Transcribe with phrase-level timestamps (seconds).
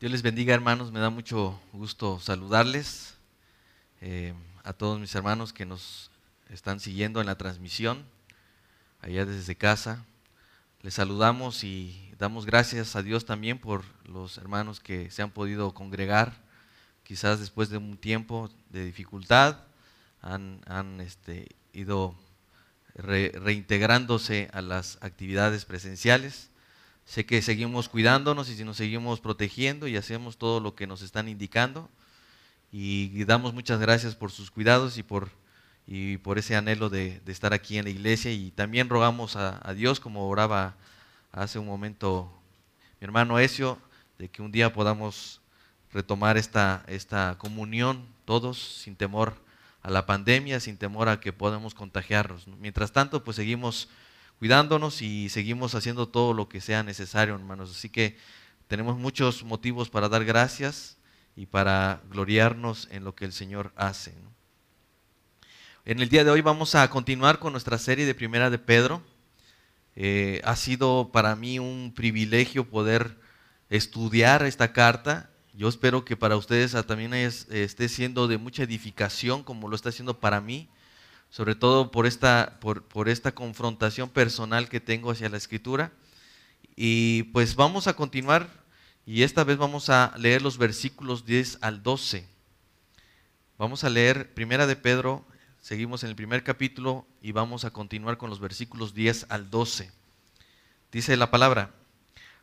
[0.00, 3.16] Dios les bendiga hermanos, me da mucho gusto saludarles
[4.00, 4.32] eh,
[4.64, 6.10] a todos mis hermanos que nos
[6.48, 8.06] están siguiendo en la transmisión,
[9.02, 10.02] allá desde casa.
[10.80, 15.74] Les saludamos y damos gracias a Dios también por los hermanos que se han podido
[15.74, 16.32] congregar,
[17.02, 19.58] quizás después de un tiempo de dificultad,
[20.22, 22.14] han, este, ido
[22.94, 26.49] reintegrándose a las actividades presenciales.
[27.10, 31.02] Sé que seguimos cuidándonos y si nos seguimos protegiendo y hacemos todo lo que nos
[31.02, 31.90] están indicando.
[32.70, 35.28] Y damos muchas gracias por sus cuidados y por,
[35.88, 38.30] y por ese anhelo de, estar aquí en la iglesia.
[38.30, 40.76] Y también rogamos a, Dios, como oraba
[41.32, 42.32] hace un momento
[43.00, 43.76] mi hermano Ezio,
[44.16, 45.40] de que un día podamos
[45.92, 49.34] retomar esta, esta comunión todos sin temor
[49.82, 52.46] a la pandemia, sin temor a que podamos contagiarnos.
[52.46, 53.88] Mientras tanto, pues seguimos
[54.40, 57.76] cuidándonos y seguimos haciendo todo lo que sea necesario, hermanos.
[57.76, 58.16] Así que
[58.68, 60.96] tenemos muchos motivos para dar gracias
[61.36, 64.14] y para gloriarnos en lo que el Señor hace.
[65.84, 69.02] En el día de hoy vamos a continuar con nuestra serie de Primera de Pedro.
[69.94, 73.18] Eh, ha sido para mí un privilegio poder
[73.68, 75.28] estudiar esta carta.
[75.52, 80.18] Yo espero que para ustedes también esté siendo de mucha edificación como lo está haciendo
[80.18, 80.70] para mí
[81.30, 85.92] sobre todo por esta, por, esta confrontación personal que tengo hacia la escritura.
[86.76, 88.48] Y pues vamos a continuar
[89.06, 92.26] y esta vez vamos a leer los versículos 10 al 12.
[93.58, 95.24] Vamos a leer Primera de Pedro,
[95.60, 99.90] seguimos en el primer capítulo y vamos a continuar con los versículos 10 al 12.
[100.90, 101.74] Dice la palabra,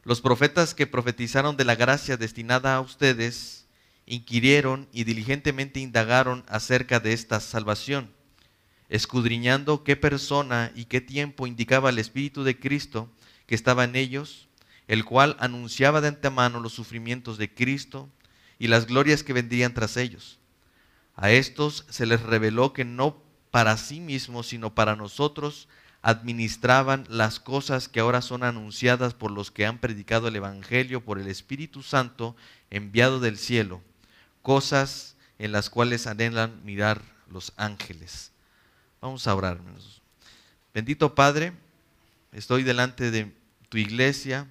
[0.03, 3.65] los profetas que profetizaron de la gracia destinada a ustedes
[4.05, 8.16] inquirieron y diligentemente indagaron acerca de esta salvación
[8.89, 13.09] escudriñando qué persona y qué tiempo indicaba el Espíritu de Cristo
[13.45, 14.47] que estaba en ellos,
[14.87, 18.09] el cual anunciaba de antemano los sufrimientos de Cristo
[18.59, 20.39] y las glorias que vendrían tras ellos.
[21.15, 23.21] A estos se les reveló que no
[23.51, 25.67] para sí mismos, sino para nosotros,
[26.01, 31.19] administraban las cosas que ahora son anunciadas por los que han predicado el Evangelio por
[31.19, 32.35] el Espíritu Santo
[32.69, 33.81] enviado del cielo,
[34.41, 38.31] cosas en las cuales anhelan mirar los ángeles.
[38.99, 39.59] Vamos a orar.
[40.73, 41.53] Bendito Padre,
[42.31, 43.31] estoy delante de
[43.69, 44.47] tu iglesia,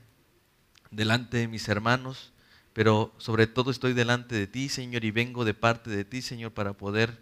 [0.93, 2.33] delante de mis hermanos,
[2.73, 6.53] pero sobre todo estoy delante de ti, Señor, y vengo de parte de ti, Señor,
[6.53, 7.21] para poder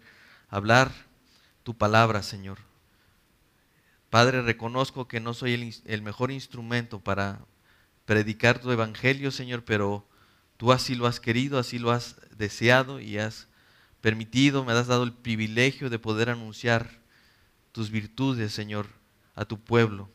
[0.49, 0.91] hablar
[1.63, 2.59] tu palabra, Señor.
[4.11, 7.39] Padre, reconozco que no soy el, mejor instrumento para
[8.05, 10.07] predicar tu evangelio, Señor, pero
[10.57, 13.47] tú así lo has querido, así lo has deseado y has
[13.99, 17.03] permitido, me has dado el privilegio de poder anunciar
[17.75, 18.87] tus virtudes, Señor,
[19.35, 20.09] a tu pueblo.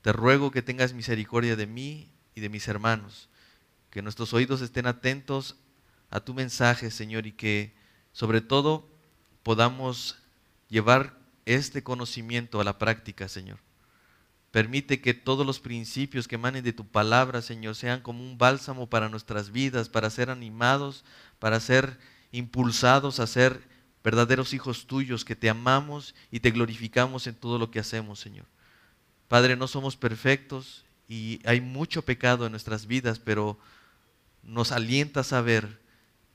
[0.00, 3.28] Te ruego que tengas misericordia de mí y de mis hermanos,
[3.90, 5.56] que nuestros oídos estén atentos
[6.08, 7.74] a tu mensaje, Señor, y que
[8.12, 8.88] sobre todo
[9.42, 10.18] podamos
[10.68, 13.58] llevar este conocimiento a la práctica, Señor.
[14.52, 18.88] Permite que todos los principios que emanen de tu palabra, Señor, sean como un bálsamo
[18.88, 21.04] para nuestras vidas, para ser animados,
[21.40, 21.98] para ser
[22.30, 23.73] impulsados a ser
[24.04, 28.44] verdaderos hijos tuyos que te amamos y te glorificamos en todo lo que hacemos, Señor.
[29.28, 33.58] Padre, no somos perfectos y hay mucho pecado en nuestras vidas, pero
[34.42, 35.80] nos alienta a saber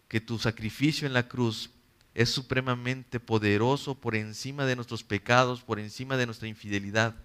[0.07, 1.69] que tu sacrificio en la cruz
[2.15, 7.15] es supremamente poderoso por encima de nuestros pecados, por encima de nuestra infidelidad,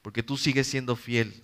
[0.00, 1.42] porque tú sigues siendo fiel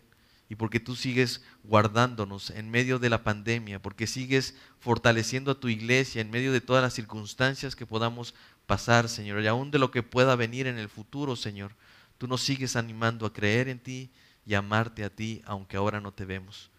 [0.48, 5.68] y porque tú sigues guardándonos en medio de la pandemia, porque sigues fortaleciendo a tu
[5.68, 8.34] iglesia en medio de todas las circunstancias que podamos
[8.66, 11.72] pasar, Señor, y aún de lo que pueda venir en el futuro, Señor.
[12.18, 14.10] Tú nos sigues animando a creer en ti
[14.46, 16.70] y amarte a ti, aunque ahora no te vemos.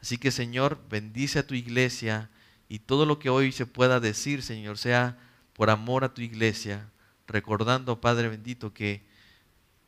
[0.00, 2.30] Así que, Señor, bendice a tu iglesia
[2.68, 5.16] y todo lo que hoy se pueda decir, Señor, sea
[5.54, 6.90] por amor a tu iglesia,
[7.26, 9.02] recordando, Padre bendito, que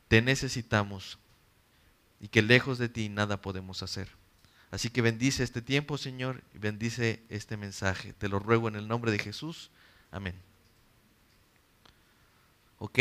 [0.07, 1.19] te necesitamos
[2.19, 4.09] y que lejos de ti nada podemos hacer.
[4.71, 8.13] Así que bendice este tiempo, Señor, y bendice este mensaje.
[8.13, 9.71] Te lo ruego en el nombre de Jesús.
[10.11, 10.35] Amén.
[12.79, 12.99] Ok.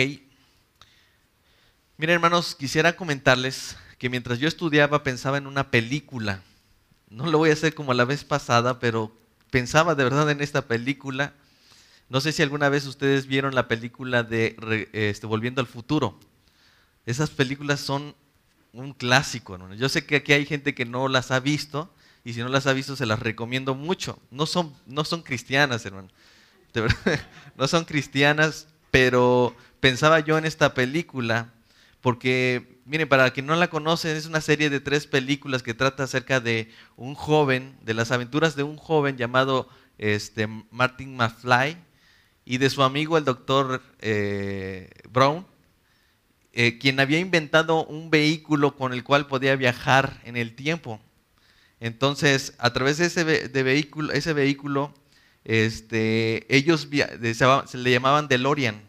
[1.98, 6.42] Miren, hermanos, quisiera comentarles que mientras yo estudiaba pensaba en una película.
[7.08, 9.16] No lo voy a hacer como la vez pasada, pero
[9.50, 11.34] pensaba de verdad en esta película.
[12.08, 16.20] No sé si alguna vez ustedes vieron la película de este, Volviendo al Futuro.
[17.06, 18.14] Esas películas son
[18.76, 19.58] un clásico.
[19.74, 21.92] Yo sé que aquí hay gente que no las ha visto
[22.24, 24.18] y si no las ha visto se las recomiendo mucho.
[24.30, 26.08] No son, no son cristianas, hermano.
[27.56, 31.52] no son cristianas, pero pensaba yo en esta película
[32.00, 36.04] porque, miren, para quien no la conoce, es una serie de tres películas que trata
[36.04, 39.68] acerca de un joven, de las aventuras de un joven llamado
[39.98, 41.76] este, Martin McFly
[42.44, 45.46] y de su amigo el doctor eh, Brown,
[46.58, 50.98] eh, quien había inventado un vehículo con el cual podía viajar en el tiempo.
[51.80, 53.24] Entonces, a través de ese,
[53.62, 54.94] vehículo, ese vehículo
[55.44, 58.80] este, ellos se le llamaban DeLorean.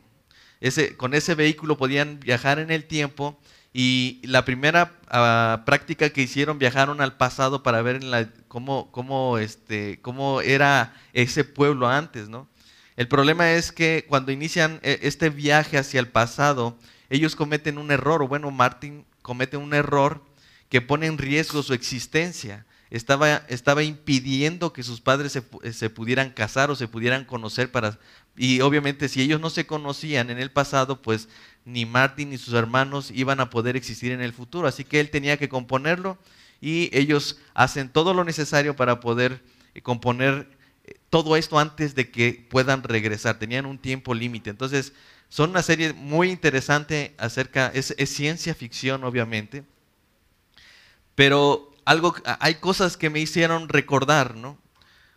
[0.61, 3.37] Ese, con ese vehículo podían viajar en el tiempo
[3.73, 7.99] y la primera ah, práctica que hicieron viajaron al pasado para ver
[8.47, 12.47] cómo, cómo, este, cómo era ese pueblo antes, ¿no?
[12.95, 16.79] El problema es que cuando inician eh, este viaje hacia el pasado,
[17.09, 20.24] ellos cometen un error, o bueno, Martin comete un error
[20.69, 26.30] que pone en riesgo su existencia estaba, estaba impidiendo que sus padres se, se, pudieran
[26.31, 28.00] casar o se pudieran conocer para...
[28.38, 31.27] Y obviamente si ellos no se conocían en el pasado, pues
[31.65, 34.68] ni Martin ni sus hermanos iban a poder existir en el futuro.
[34.68, 36.18] Así que él tenía que componerlo
[36.62, 39.44] y ellos hacen todo lo necesario para poder
[39.74, 40.48] eh, componer
[40.86, 43.38] eh, todo esto antes de que puedan regresar.
[43.38, 44.50] Tenían un tiempo límite.
[44.50, 44.94] Entonces,
[45.29, 49.63] son una serie muy interesante acerca, es, ciencia ficción obviamente,
[51.15, 54.57] pero algo, hay cosas que me hicieron recordar, ¿no?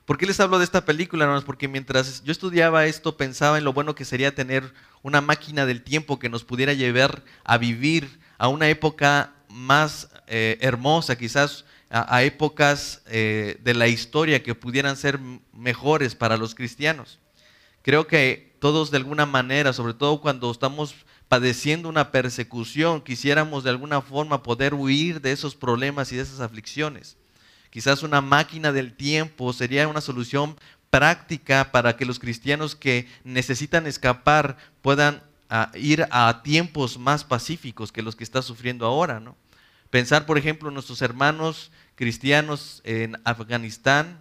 [0.05, 1.45] ¿Por qué les hablo de esta película, hermanos?
[1.45, 5.83] Porque mientras yo estudiaba esto, pensaba en lo bueno que sería tener una máquina del
[5.83, 12.23] tiempo que nos pudiera llevar a vivir a una época más eh, hermosa, quizás a,
[12.23, 15.19] épocas eh, de la historia que pudieran ser
[15.53, 17.19] mejores para los cristianos.
[17.83, 20.95] Creo que todos de alguna manera, sobre todo cuando estamos
[21.29, 26.41] padeciendo una persecución, quisiéramos de alguna forma poder huir de esos problemas y de esas
[26.41, 27.17] aflicciones.
[27.71, 30.57] Quizás una máquina del tiempo sería una solución
[30.91, 37.93] práctica para que los cristianos que necesitan escapar puedan ah, ir a tiempos más pacíficos
[37.93, 39.21] que los que está sufriendo ahora.
[39.21, 39.37] ¿no?
[39.89, 44.21] Pensar, por ejemplo, en nuestros hermanos cristianos en Afganistán,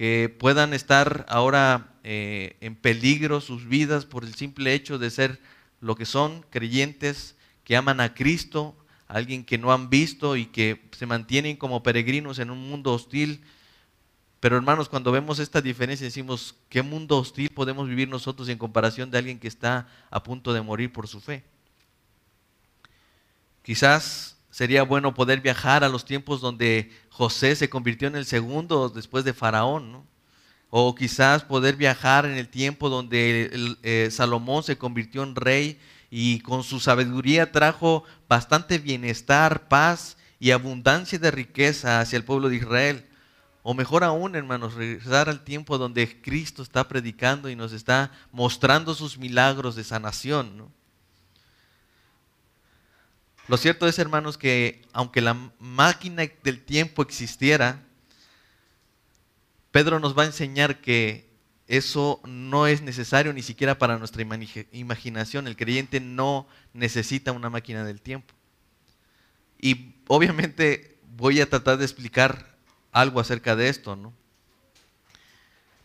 [0.00, 5.38] que puedan estar ahora eh, en peligro sus vidas por el simple hecho de ser
[5.78, 8.74] lo que son creyentes que aman a Cristo,
[9.08, 13.44] alguien que no han visto y que se mantienen como peregrinos en un mundo hostil.
[14.40, 19.10] Pero hermanos, cuando vemos esta diferencia decimos, ¿qué mundo hostil podemos vivir nosotros en comparación
[19.10, 21.44] de alguien que está a punto de morir por su fe?
[23.62, 28.88] Quizás sería bueno poder viajar a los tiempos donde José se convirtió en el segundo
[28.88, 30.06] después de Faraón, ¿no?
[30.70, 35.80] O quizás poder viajar en el tiempo donde eh, Salomón se convirtió en rey
[36.10, 42.48] y con su sabiduría trajo bastante bienestar, paz y abundancia de riqueza hacia el pueblo
[42.48, 43.06] de Israel.
[43.62, 48.94] O mejor aún, hermanos, regresar al tiempo donde Cristo está predicando y nos está mostrando
[48.94, 50.72] sus milagros de sanación.
[53.50, 57.82] Lo cierto es, hermanos, que aunque la máquina del tiempo existiera,
[59.72, 61.28] Pedro nos va a enseñar que
[61.66, 64.22] eso no es necesario ni siquiera para nuestra
[64.70, 65.48] imaginación.
[65.48, 68.32] El creyente no necesita una máquina del tiempo.
[69.60, 72.56] Y obviamente voy a tratar de explicar
[72.92, 74.12] algo acerca de esto, ¿no?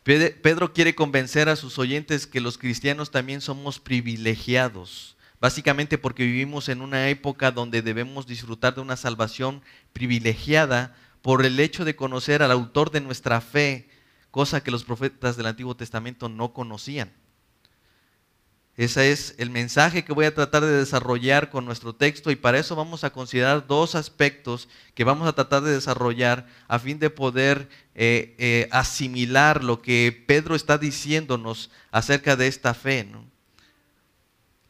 [0.03, 5.14] Pedro quiere convencer a sus oyentes que los cristianos también somos privilegiados,
[5.45, 9.61] básicamente porque vivimos en una época donde debemos disfrutar de una salvación
[9.93, 13.87] privilegiada por el hecho de conocer al autor de nuestra fe,
[14.31, 17.13] cosa que los profetas del Antiguo Testamento no conocían.
[18.75, 22.57] Ese es el mensaje que voy a tratar de desarrollar con nuestro texto y para
[22.57, 27.11] eso vamos a considerar dos aspectos que vamos a tratar de desarrollar a fin de
[27.11, 33.07] poder eh, eh, asimilar lo que Pedro está diciéndonos acerca de esta fe.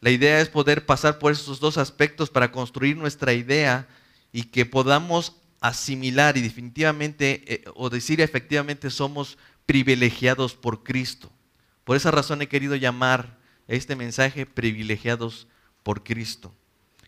[0.06, 3.88] La idea es poder pasar por esos dos aspectos para construir nuestra idea
[4.32, 11.32] y que podamos asimilar y definitivamente, eh, o decir efectivamente, somos privilegiados por Cristo.
[11.84, 15.48] Por esa razón he querido llamar este mensaje privilegiados
[15.82, 16.54] por Cristo.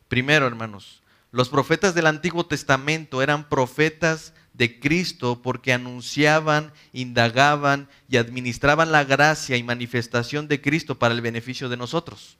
[0.07, 8.17] Primero, hermanos, los profetas del Antiguo Testamento eran profetas de Cristo porque anunciaban, indagaban y
[8.17, 12.39] administraban la gracia y manifestación de Cristo para el beneficio de nosotros.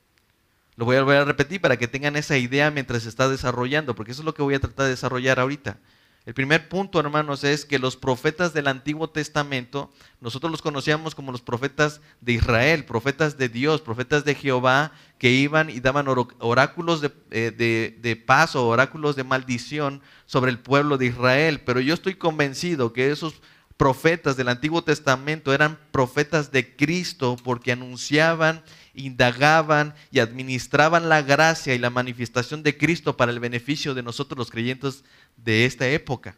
[0.78, 3.96] Lo voy a volver a repetir para que tengan esa idea mientras se está desarrollando,
[3.96, 5.80] porque eso es lo que voy a tratar de desarrollar ahorita.
[6.28, 11.32] El primer punto, hermanos, es que los profetas del Antiguo Testamento, nosotros los conocíamos como
[11.32, 17.02] los profetas de Israel, profetas de Dios, profetas de Jehová, que iban y daban oráculos
[17.32, 21.62] eh, de, de, paz o oráculos de maldición sobre el pueblo de Israel.
[21.66, 23.42] Pero yo estoy convencido que esos
[23.78, 28.64] profetas del Antiguo Testamento eran profetas de Cristo porque anunciaban,
[28.96, 34.38] indagaban y administraban la gracia y la manifestación de Cristo para el beneficio de nosotros
[34.38, 35.04] los creyentes
[35.38, 36.36] de esta época.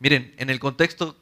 [0.00, 1.16] Miren, en el contexto,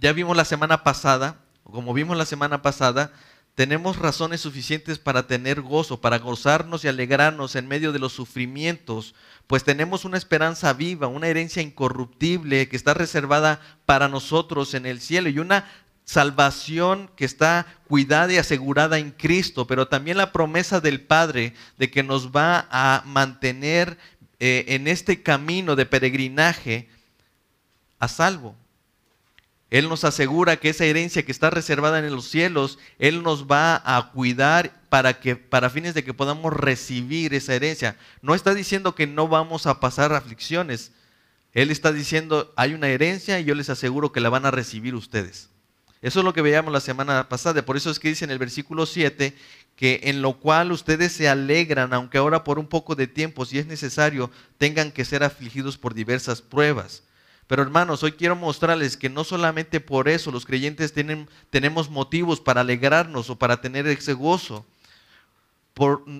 [0.00, 3.12] ya vimos la semana pasada, como vimos la semana pasada,
[3.56, 9.14] tenemos razones suficientes para tener gozo, para gozarnos y alegrarnos en medio de los sufrimientos,
[9.46, 15.00] pues tenemos una esperanza viva, una herencia incorruptible que está reservada para nosotros en el
[15.00, 15.64] cielo y una
[16.04, 21.90] salvación que está cuidada y asegurada en Cristo, pero también la promesa del Padre de
[21.90, 23.96] que nos va a mantener
[24.38, 26.90] eh, en este camino de peregrinaje
[27.98, 28.54] a salvo.
[29.70, 33.82] Él nos asegura que esa herencia que está reservada en los cielos, Él nos va
[33.84, 37.96] a cuidar para, que, para fines de que podamos recibir esa herencia.
[38.22, 40.92] No está diciendo que no vamos a pasar aflicciones.
[41.52, 44.94] Él está diciendo, hay una herencia y yo les aseguro que la van a recibir
[44.94, 45.50] ustedes.
[46.00, 47.64] Eso es lo que veíamos la semana pasada.
[47.64, 49.36] Por eso es que dice en el versículo 7
[49.74, 53.58] que en lo cual ustedes se alegran, aunque ahora por un poco de tiempo, si
[53.58, 57.02] es necesario, tengan que ser afligidos por diversas pruebas
[57.46, 62.40] pero hermanos, hoy quiero mostrarles que no solamente por eso los creyentes tienen, tenemos motivos
[62.40, 64.66] para alegrarnos o para tener ese gozo.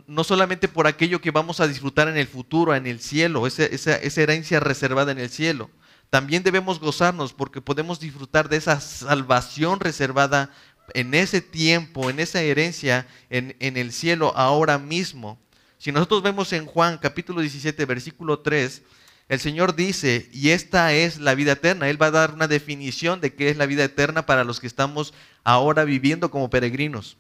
[0.07, 3.65] No solamente por aquello que vamos a disfrutar en el futuro, en el cielo, esa,
[3.65, 5.71] esa herencia reservada en el cielo.
[6.11, 10.51] También debemos gozarnos porque podemos disfrutar de esa salvación reservada
[10.95, 15.39] en ese tiempo, en esa herencia en, en el cielo ahora mismo.
[15.79, 18.83] Si nosotros vemos en Juan capítulo 17, versículo 3,
[19.29, 21.89] el Señor dice, y esta es la vida eterna.
[21.89, 24.69] Él va a dar una definición de qué es la vida eterna para los que
[24.69, 27.17] estamos ahora viviendo como peregrinos.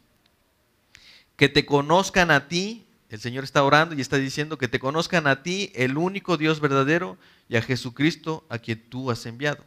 [1.36, 5.26] Que te conozcan a ti, el Señor está orando y está diciendo que te conozcan
[5.26, 9.64] a ti, el único Dios verdadero, y a Jesucristo a quien tú has enviado.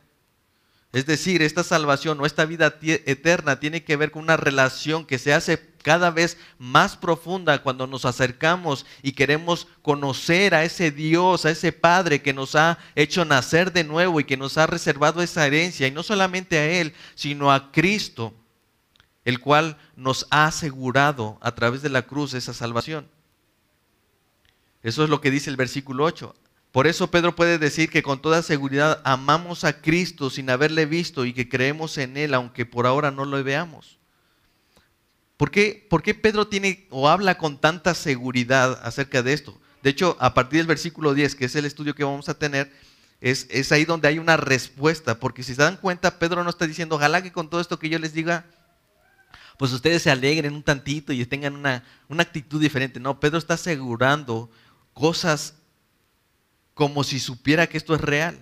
[0.91, 5.19] Es decir, esta salvación o esta vida eterna tiene que ver con una relación que
[5.19, 11.45] se hace cada vez más profunda cuando nos acercamos y queremos conocer a ese Dios,
[11.45, 15.21] a ese Padre que nos ha hecho nacer de nuevo y que nos ha reservado
[15.21, 18.33] esa herencia, y no solamente a Él, sino a Cristo,
[19.25, 23.07] el cual nos ha asegurado a través de la cruz esa salvación.
[24.81, 26.35] Eso es lo que dice el versículo 8.
[26.71, 31.25] Por eso Pedro puede decir que con toda seguridad amamos a Cristo sin haberle visto
[31.25, 33.97] y que creemos en Él aunque por ahora no lo veamos.
[35.39, 35.87] ¿Por qué,
[36.21, 39.57] Pedro tiene o habla con tanta seguridad acerca de esto?
[39.81, 42.71] De hecho, a partir del versículo 10, que es el estudio que vamos a tener,
[43.21, 46.67] es, es, ahí donde hay una respuesta, porque si se dan cuenta, Pedro no está
[46.67, 48.45] diciendo, ojalá que con todo esto que yo les diga,
[49.57, 52.99] pues ustedes se alegren un tantito y tengan una, una actitud diferente.
[52.99, 54.51] No, Pedro está asegurando
[54.93, 55.55] cosas
[56.79, 58.41] como si supiera que esto es real.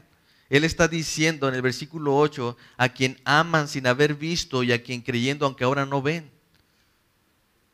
[0.52, 4.84] Él está diciendo en el versículo 8, a quien aman sin haber visto y a
[4.84, 6.30] quien creyendo aunque ahora no ven.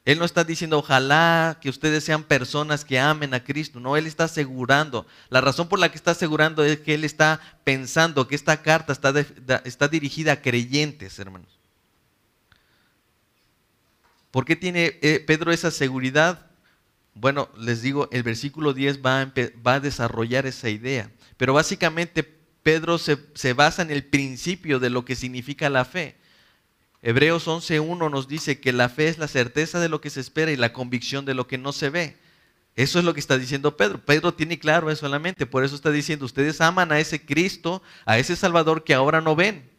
[0.06, 3.82] Él no está diciendo, ojalá que ustedes sean personas que amen a Cristo.
[3.82, 5.06] No, Él está asegurando.
[5.30, 8.94] La razón por la que está asegurando es que Él está pensando que esta carta
[8.94, 9.14] está,
[9.66, 11.60] está dirigida a creyentes, hermanos.
[14.32, 16.53] ¿Por qué tiene eh, Pedro esa seguridad?
[17.16, 19.32] Bueno, les digo, el versículo 10 va a,
[19.66, 21.12] va a desarrollar esa idea.
[21.38, 22.24] Pero básicamente
[22.64, 26.16] Pedro se, se basa en el principio de lo que significa la fe.
[27.02, 30.52] Hebreos 11.1 nos dice que la fe es la certeza de lo que se espera
[30.52, 32.18] y la convicción de lo que no se ve.
[32.76, 34.00] Eso es lo que está diciendo Pedro.
[34.00, 35.46] Pedro tiene claro eso en la mente.
[35.46, 39.36] Por eso está diciendo, ustedes aman a ese Cristo, a ese Salvador que ahora no
[39.36, 39.70] ven.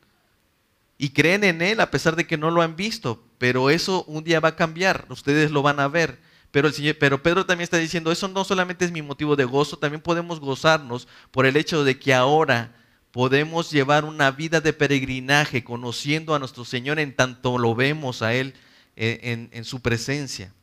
[0.97, 3.25] Y creen en Él a pesar de que no lo han visto.
[3.39, 5.07] Pero eso un día va a cambiar.
[5.09, 6.21] Ustedes lo van a ver.
[6.55, 9.45] Pero, el Señor, pero Pedro también está diciendo, eso no solamente es mi motivo de
[9.45, 12.77] gozo, también podemos gozarnos por el hecho de que ahora
[13.11, 18.35] podemos llevar una vida de peregrinaje conociendo a nuestro Señor en tanto lo vemos a
[18.35, 18.55] Él
[18.95, 20.55] eh, en, su presencia.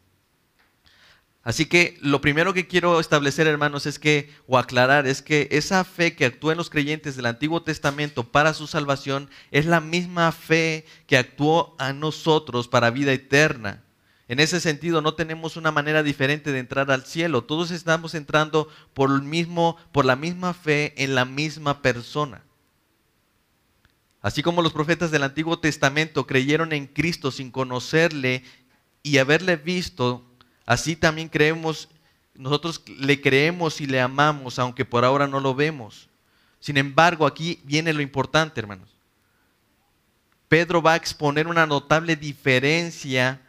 [1.43, 5.83] Así que lo primero que quiero establecer, hermanos, es que, o aclarar, es que esa
[5.83, 10.31] fe que actúa en los creyentes del Antiguo Testamento para su salvación es la misma
[10.31, 13.83] fe que actuó a nosotros para vida eterna.
[14.31, 17.43] En ese sentido, no tenemos una manera diferente de entrar al cielo.
[17.43, 22.41] Todos estamos entrando por, el mismo, por la misma fe en la misma persona.
[24.21, 28.45] Así como los profetas del Antiguo Testamento creyeron en Cristo sin conocerle
[29.03, 30.23] y haberle visto,
[30.65, 31.89] así también creemos,
[32.33, 36.07] nosotros le creemos y le amamos, aunque por ahora no lo vemos.
[36.61, 38.95] Sin embargo, aquí viene lo importante, hermanos.
[40.47, 43.41] Pedro va a exponer una notable diferencia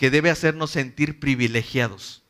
[0.00, 2.24] que debe hacernos sentir privilegiados.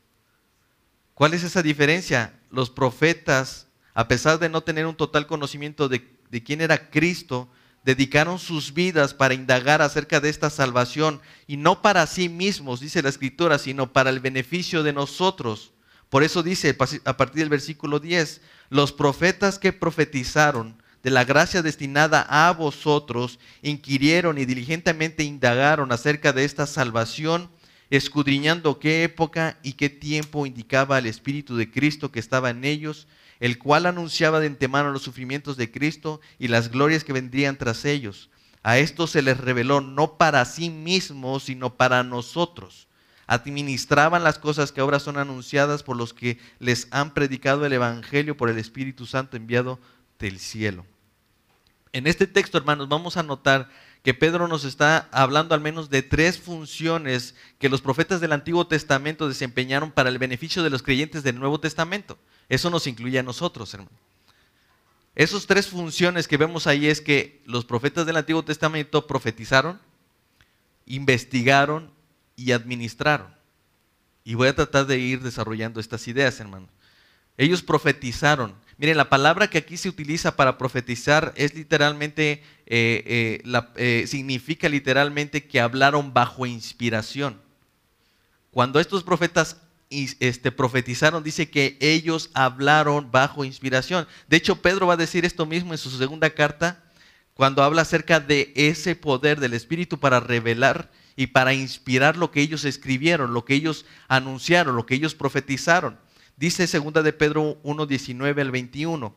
[1.15, 2.35] ¿Cuál es esa diferencia?
[2.51, 7.49] Los profetas, a pesar de no tener un total conocimiento de de quién era Cristo,
[7.85, 13.03] dedicaron sus vidas para indagar acerca de esta salvación y no para sí mismos, dice
[13.03, 15.73] la escritura, sino para el beneficio de nosotros.
[16.09, 21.63] Por eso dice a partir del versículo 10, los profetas que profetizaron de la gracia
[21.63, 27.51] destinada a vosotros, inquirieron y diligentemente indagaron acerca de esta salvación,
[27.91, 33.09] escudriñando qué época y qué tiempo indicaba el Espíritu de Cristo que estaba en ellos,
[33.41, 37.85] el cual anunciaba de antemano los sufrimientos de Cristo y las glorias que vendrían tras
[37.85, 38.31] ellos.
[38.63, 42.87] A esto se les reveló no para sí mismos, sino para nosotros.
[43.27, 48.37] Administraban las cosas que ahora son anunciadas por los que les han predicado el Evangelio
[48.37, 49.81] por el Espíritu Santo enviado
[50.19, 50.85] del cielo.
[51.93, 53.69] En este texto, hermanos, vamos a notar
[54.03, 58.67] que Pedro nos está hablando al menos de tres funciones que los profetas del Antiguo
[58.67, 62.19] Testamento desempeñaron para el beneficio de los creyentes del Nuevo Testamento.
[62.49, 63.97] Eso nos incluye a nosotros, hermano.
[65.15, 69.81] Esas tres funciones que vemos ahí es que los profetas del Antiguo Testamento profetizaron,
[70.87, 71.91] investigaron
[72.37, 73.35] y administraron.
[74.25, 76.69] Y voy a tratar de ir desarrollando estas ideas, hermano.
[77.37, 78.55] Ellos profetizaron.
[78.81, 84.71] Miren, la palabra que aquí se utiliza para profetizar es literalmente, eh, eh, eh, significa
[84.71, 87.39] literalmente que hablaron bajo inspiración.
[88.51, 89.59] Cuando estos profetas
[89.91, 94.09] este, profetizaron, dice que ellos hablaron bajo inspiración.
[94.29, 96.83] De hecho, Pedro va a decir esto mismo en su segunda carta,
[97.35, 102.41] cuando habla acerca de ese poder del Espíritu para revelar y para inspirar lo que
[102.41, 105.99] ellos escribieron, lo que ellos anunciaron, lo que ellos profetizaron.
[106.41, 109.15] Dice segunda de Pedro 1, 19 al 21.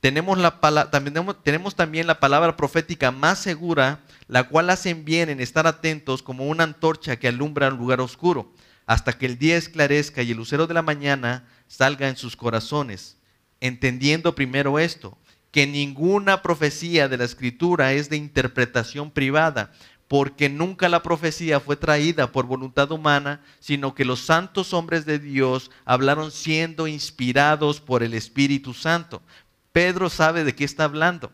[0.00, 0.58] Tenemos, la,
[0.90, 6.24] también, tenemos también la palabra profética más segura, la cual hacen bien en estar atentos
[6.24, 8.52] como una antorcha que alumbra un lugar oscuro
[8.86, 13.16] hasta que el día esclarezca y el lucero de la mañana salga en sus corazones,
[13.60, 15.16] entendiendo primero esto,
[15.52, 19.70] que ninguna profecía de la escritura es de interpretación privada,
[20.10, 25.20] porque nunca la profecía fue traída por voluntad humana, sino que los santos hombres de
[25.20, 29.22] Dios hablaron siendo inspirados por el Espíritu Santo.
[29.70, 31.30] Pedro sabe de qué está hablando.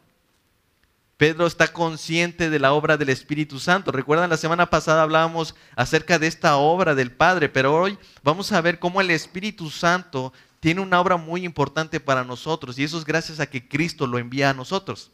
[1.17, 3.93] Pedro está consciente de la obra del Espíritu Santo.
[3.93, 8.61] Recuerdan, la semana pasada hablábamos acerca de esta obra del Padre, pero hoy vamos a
[8.61, 13.07] ver cómo el Espíritu Santo tiene una obra muy importante para nosotros y eso es
[13.07, 15.13] gracias a que Cristo lo envía a nosotros.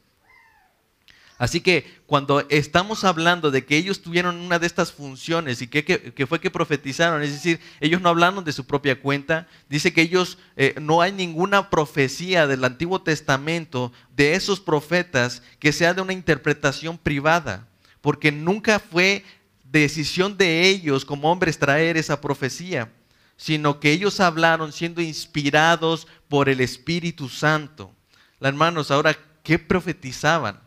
[1.43, 6.25] Así que cuando estamos hablando de que ellos tuvieron una de estas funciones y que,
[6.29, 10.39] fue que profetizaron, es decir, ellos no hablaron de su propia cuenta, dice que ellos,
[10.55, 16.13] eh, no hay ninguna profecía del Antiguo Testamento de esos profetas que sea de una
[16.13, 17.67] interpretación privada,
[18.03, 19.25] porque nunca fue
[19.65, 22.93] decisión de ellos como hombres traer esa profecía,
[23.37, 27.93] sino que ellos hablaron siendo inspirados por el Espíritu Santo.
[28.41, 30.62] Hermanos, ahora, ¿qué profetizaban?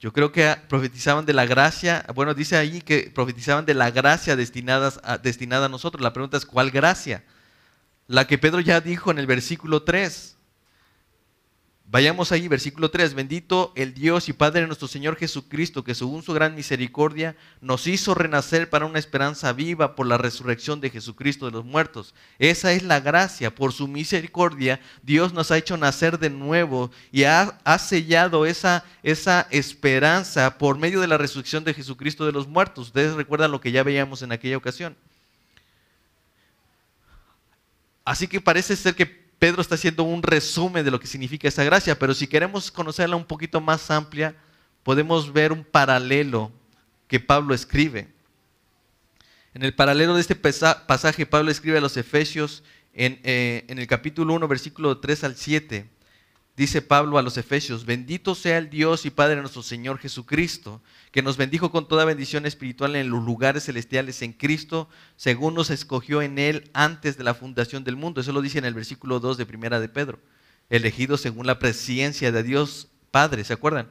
[0.00, 4.34] Yo creo que profetizaban de la gracia, bueno, dice ahí que profetizaban de la gracia
[4.34, 6.02] destinada a, destinada a nosotros.
[6.02, 7.22] La pregunta es, ¿cuál gracia?
[8.06, 10.38] La que Pedro ya dijo en el versículo 3.
[11.92, 13.14] Vayamos ahí, versículo 3.
[13.14, 17.88] Bendito el Dios y Padre de nuestro Señor Jesucristo, que según su gran misericordia nos
[17.88, 22.14] hizo renacer para una esperanza viva por la resurrección de Jesucristo de los muertos.
[22.38, 23.52] Esa es la gracia.
[23.52, 29.48] Por su misericordia, Dios nos ha hecho nacer de nuevo y ha, sellado esa, esa
[29.50, 32.86] esperanza por medio de la resurrección de Jesucristo de los muertos.
[32.86, 34.96] Ustedes recuerdan lo que ya veíamos en aquella ocasión.
[38.04, 41.64] Así que parece ser que Pedro está haciendo un resumen de lo que significa esa
[41.64, 44.36] gracia, pero si queremos conocerla un poquito más amplia,
[44.82, 46.52] podemos ver un paralelo
[47.08, 48.08] que Pablo escribe.
[49.54, 54.34] En el paralelo de este pasaje, Pablo escribe a los Efesios en, eh, el capítulo
[54.34, 55.88] 1, versículo 3 al 7
[56.60, 61.22] dice Pablo a los Efesios, bendito sea el Dios y Padre nuestro Señor Jesucristo, que
[61.22, 66.20] nos bendijo con toda bendición espiritual en los lugares celestiales en Cristo, según nos escogió
[66.20, 68.20] en Él antes de la fundación del mundo.
[68.20, 70.18] Eso lo dice en el versículo 2 de Primera de Pedro,
[70.68, 73.88] elegido según la presencia de Dios Padre, ¿se acuerdan?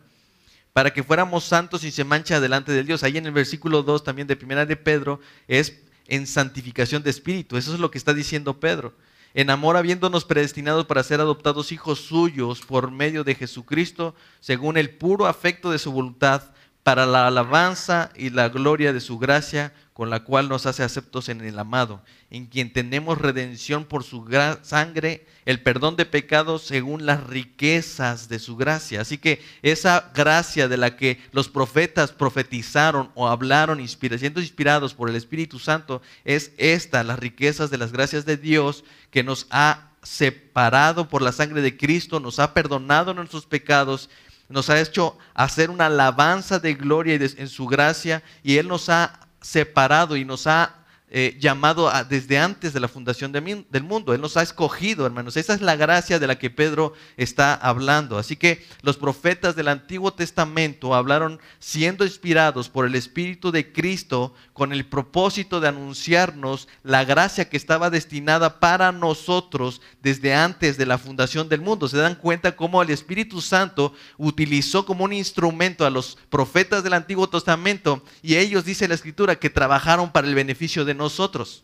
[0.72, 3.02] Para que fuéramos santos y se mancha delante de Dios.
[3.02, 7.58] Ahí en el versículo 2 también de Primera de Pedro es en santificación de espíritu.
[7.58, 8.94] Eso es lo que está diciendo Pedro
[9.34, 14.90] en amor habiéndonos predestinados para ser adoptados hijos suyos por medio de Jesucristo, según el
[14.90, 16.44] puro afecto de su voluntad,
[16.84, 21.28] para la alabanza y la gloria de su gracia, con la cual nos hace aceptos
[21.28, 24.26] en el amado, en quien tenemos redención por su
[24.62, 29.02] sangre, el perdón de pecados según las riquezas de su gracia.
[29.02, 35.10] Así que esa gracia de la que los profetas profetizaron o hablaron, siendo inspirados por
[35.10, 39.90] el Espíritu Santo, es esta, las riquezas de las gracias de Dios que nos ha
[40.02, 44.10] separado por la sangre de Cristo, nos ha perdonado nuestros pecados,
[44.48, 49.26] nos ha hecho hacer una alabanza de gloria en su gracia y Él nos ha
[49.42, 50.79] separado y nos ha
[51.12, 54.14] eh, llamado desde antes de la fundación del mundo.
[54.14, 55.38] Él nos ha escogido, hermanos.
[55.38, 58.18] Esa es la gracia de la que Pedro está hablando.
[58.18, 64.34] Así que los profetas del Antiguo Testamento hablaron siendo inspirados por el Espíritu de Cristo
[64.54, 70.86] con el propósito de anunciarnos la gracia que estaba destinada para nosotros desde antes de
[70.86, 71.88] la fundación del mundo.
[71.88, 76.94] Se dan cuenta cómo el Espíritu Santo utilizó como un instrumento a los profetas del
[76.94, 81.64] Antiguo Testamento y ellos, dice la Escritura, que trabajaron para el beneficio de nosotros.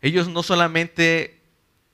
[0.00, 1.42] Ellos no solamente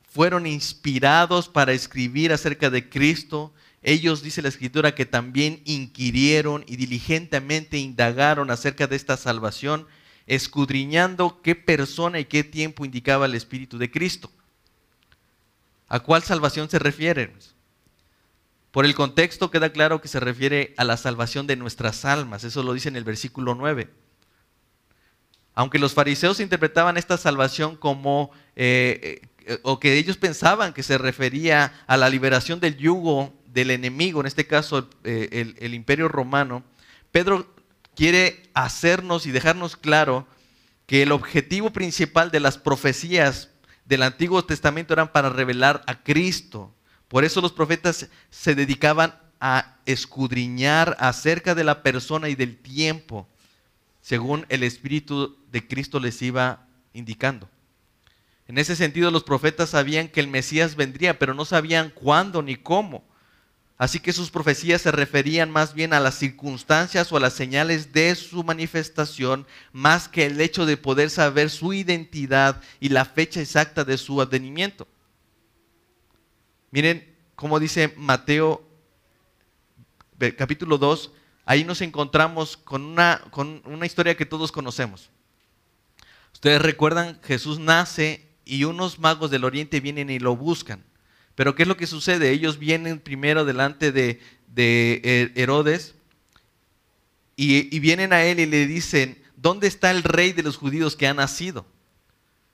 [0.09, 6.77] fueron inspirados para escribir acerca de Cristo, ellos, dice la escritura, que también inquirieron y
[6.77, 9.87] diligentemente indagaron acerca de esta salvación,
[10.27, 14.31] escudriñando qué persona y qué tiempo indicaba el Espíritu de Cristo.
[15.89, 17.33] ¿A cuál salvación se refiere?
[18.71, 22.63] Por el contexto queda claro que se refiere a la salvación de nuestras almas, eso
[22.63, 23.91] lo dice en el versículo 9.
[25.55, 30.99] Aunque los fariseos interpretaban esta salvación como, eh, eh, o que ellos pensaban que se
[30.99, 36.63] refería a la liberación del yugo del enemigo, en este caso eh, el imperio romano,
[37.11, 37.53] Pedro
[37.97, 40.29] quiere hacernos y dejarnos claro
[40.87, 43.51] que el objetivo principal de las profecías
[43.85, 46.73] del Antiguo Testamento eran para revelar a Cristo,
[47.11, 53.27] por eso los profetas se dedicaban a escudriñar acerca de la persona y del tiempo,
[54.01, 57.49] según el Espíritu de Cristo les iba indicando.
[58.47, 62.55] En ese sentido, los profetas sabían que el Mesías vendría, pero no sabían cuándo ni
[62.55, 63.03] cómo.
[63.77, 67.93] Así que sus profecías se referían más bien a las circunstancias o a las señales
[67.93, 73.41] de su manifestación, más que el hecho de poder saber su identidad y la fecha
[73.41, 74.87] exacta de su advenimiento.
[76.71, 78.65] Miren cómo dice Mateo
[80.37, 81.13] capítulo 2,
[81.47, 85.11] ahí nos encontramos con una, con una historia que todos conocemos.
[86.33, 90.85] Ustedes recuerdan, Jesús nace y unos magos del oriente vienen y lo buscan.
[91.35, 92.31] Pero ¿qué es lo que sucede?
[92.31, 95.95] Ellos vienen primero delante de, de Herodes
[97.37, 100.97] y, y vienen a él y le dicen, ¿dónde está el rey de los judíos
[100.97, 101.67] que ha nacido?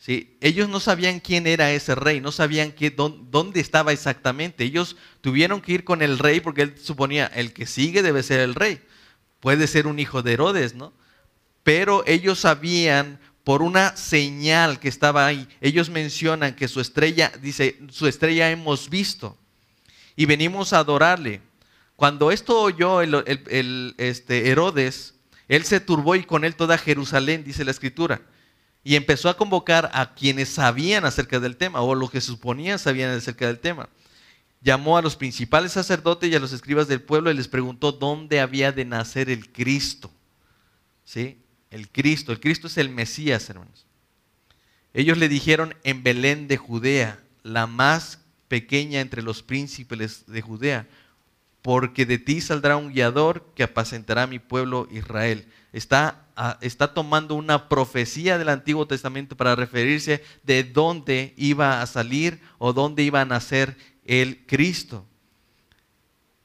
[0.07, 4.65] Ellos no sabían quién era ese rey, no sabían qué, dónde estaba exactamente.
[4.65, 8.41] Ellos tuvieron que ir con el rey porque él suponía, el que sigue debe ser
[8.41, 8.81] el rey.
[9.41, 10.93] Puede ser un hijo de Herodes, ¿no?
[11.65, 15.49] Pero ellos sabían por una señal que estaba ahí.
[15.61, 19.37] Ellos mencionan que su estrella, dice, su estrella hemos visto
[20.15, 21.41] y venimos a adorarle.
[21.97, 25.15] Cuando esto oyó el, este, Herodes,
[25.49, 28.21] él se turbó y con él toda Jerusalén, dice la escritura
[28.87, 33.11] y empezó a convocar a quienes sabían acerca del tema, o los que suponían sabían
[33.11, 33.89] acerca del tema.
[34.61, 38.39] Llamó a los principales sacerdotes y a los escribas del pueblo y les preguntó dónde
[38.39, 40.13] había de nacer el Cristo.
[41.05, 41.37] ¿Sí?
[41.69, 42.31] El Cristo.
[42.31, 43.87] El Cristo es el Mesías, hermanos.
[44.95, 50.87] Ellos le dijeron en Belén de Judea, la más pequeña entre los príncipes de Judea,
[51.61, 55.49] porque de ti saldrá un guiador que apacentará a mi pueblo Israel.
[55.77, 56.27] Está
[56.61, 62.73] está tomando una profecía del Antiguo Testamento para referirse de dónde iba a salir o
[62.73, 65.07] dónde iba a nacer el Cristo.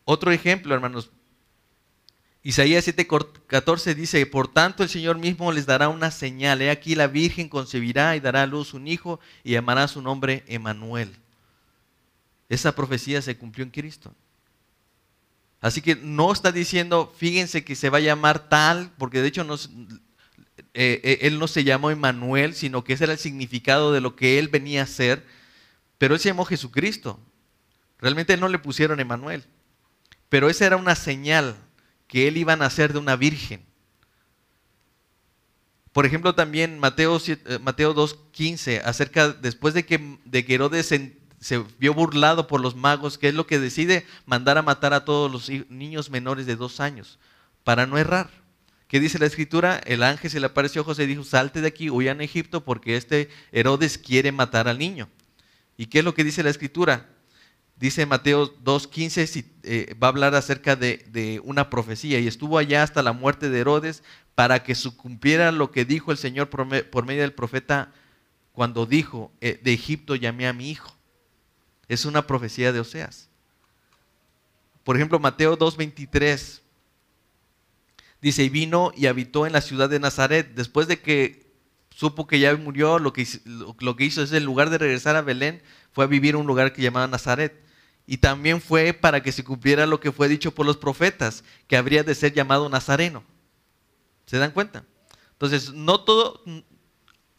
[0.06, 1.12] Otro ejemplo, hermanos.
[2.44, 6.62] Isaías 7:14 dice, por tanto el Señor mismo les dará una señal.
[6.62, 10.44] He aquí la Virgen concebirá y dará a luz un hijo y llamará su nombre
[10.48, 11.16] Emanuel.
[12.50, 14.14] Esa profecía se cumplió en Cristo.
[15.62, 19.46] Así que no está diciendo, fíjense que se va a llamar tal, porque de hecho
[20.74, 24.16] eh, eh, él no se llamó Emmanuel, sino que ese era el significado de lo
[24.16, 25.24] que él venía a ser,
[26.00, 27.20] pero él se llamó Jesucristo.
[28.00, 29.46] Realmente no le pusieron Emmanuel,
[30.30, 31.56] pero esa era una señal
[32.08, 33.64] que él iba a nacer de una virgen.
[35.94, 40.58] Por ejemplo, también Mateo, eh, Mateo 2.15, acerca, después de que, de que
[41.42, 45.04] se vio burlado por los magos, que es lo que decide mandar a matar a
[45.04, 47.20] todos los niños menores de dos años,
[47.64, 48.30] para no errar.
[48.88, 49.82] ¿Qué dice la escritura?
[49.86, 52.64] El ángel se le apareció a José y dijo, salte de aquí, huya a Egipto,
[52.64, 55.10] porque este Herodes quiere matar al niño.
[55.78, 57.10] ¿Y qué es lo que dice la escritura?
[57.76, 62.84] Dice Mateo 2.15, si, eh, va a hablar acerca de, una profecía, y estuvo allá
[62.84, 64.04] hasta la muerte de Herodes
[64.36, 67.92] para que se cumpliera lo que dijo el Señor por, medio del profeta
[68.52, 71.01] cuando dijo, eh, de Egipto llamé a mi hijo.
[71.92, 73.28] Es una profecía de Oseas.
[74.86, 76.62] Por ejemplo, Mateo 2.23
[78.22, 81.52] dice, y vino y habitó en la ciudad de Nazaret después de que
[81.94, 83.24] supo que ya murió, lo que,
[84.06, 86.82] hizo es, en lugar de regresar a Belén, fue a vivir en un lugar que
[86.82, 87.62] llamaba Nazaret.
[88.08, 91.76] Y también fue para que se cumpliera lo que fue dicho por los profetas, que
[91.76, 93.22] habría de ser llamado Nazareno.
[94.28, 94.86] ¿Se dan cuenta?
[95.34, 96.42] Entonces, no todo,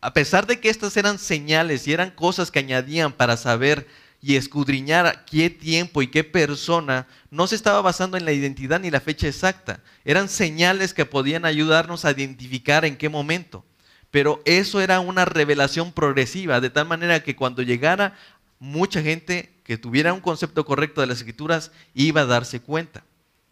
[0.03, 3.89] a pesar de que estas eran señales y eran cosas que añadían para saber
[4.25, 8.89] y escudriñar qué tiempo y qué persona, no se estaba basando en la identidad ni
[8.89, 9.81] la fecha exacta.
[10.05, 13.65] Eran señales que podían ayudarnos a identificar en qué momento.
[14.13, 18.17] Pero eso era una revelación progresiva, de tal manera que cuando llegara
[18.61, 23.03] mucha gente que tuviera un concepto correcto de las escrituras, iba a darse cuenta.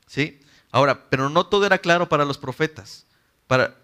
[0.07, 0.39] ¿sí?
[0.71, 3.07] Ahora, pero no todo era claro para los profetas.
[3.49, 3.75] Para,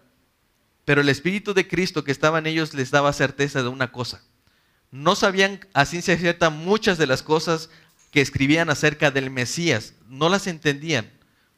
[0.85, 4.21] pero el Espíritu de Cristo que estaba en ellos les daba certeza de una cosa.
[4.91, 7.69] No sabían a ciencia cierta muchas de las cosas
[8.11, 9.93] que escribían acerca del Mesías.
[10.07, 11.11] No las entendían.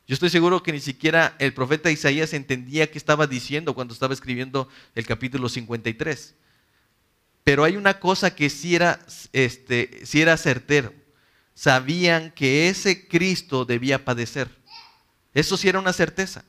[0.07, 4.13] Yo estoy seguro que ni siquiera el profeta Isaías entendía qué estaba diciendo cuando estaba
[4.13, 6.35] escribiendo el capítulo 53.
[7.43, 8.99] Pero hay una cosa que sí era,
[9.33, 10.93] este, sí era certero.
[11.53, 14.49] Sabían que ese Cristo debía padecer.
[15.33, 16.43] Eso sí era una certeza.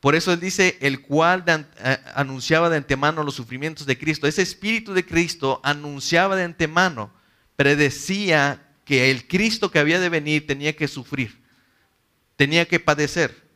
[0.00, 4.26] Por eso él dice, el cual eh, anunciaba de antemano los sufrimientos de Cristo.
[4.26, 7.10] Ese Espíritu de Cristo anunciaba de antemano,
[7.56, 11.42] predecía que el Cristo que había de venir tenía que sufrir,
[12.36, 13.46] tenía que padecer.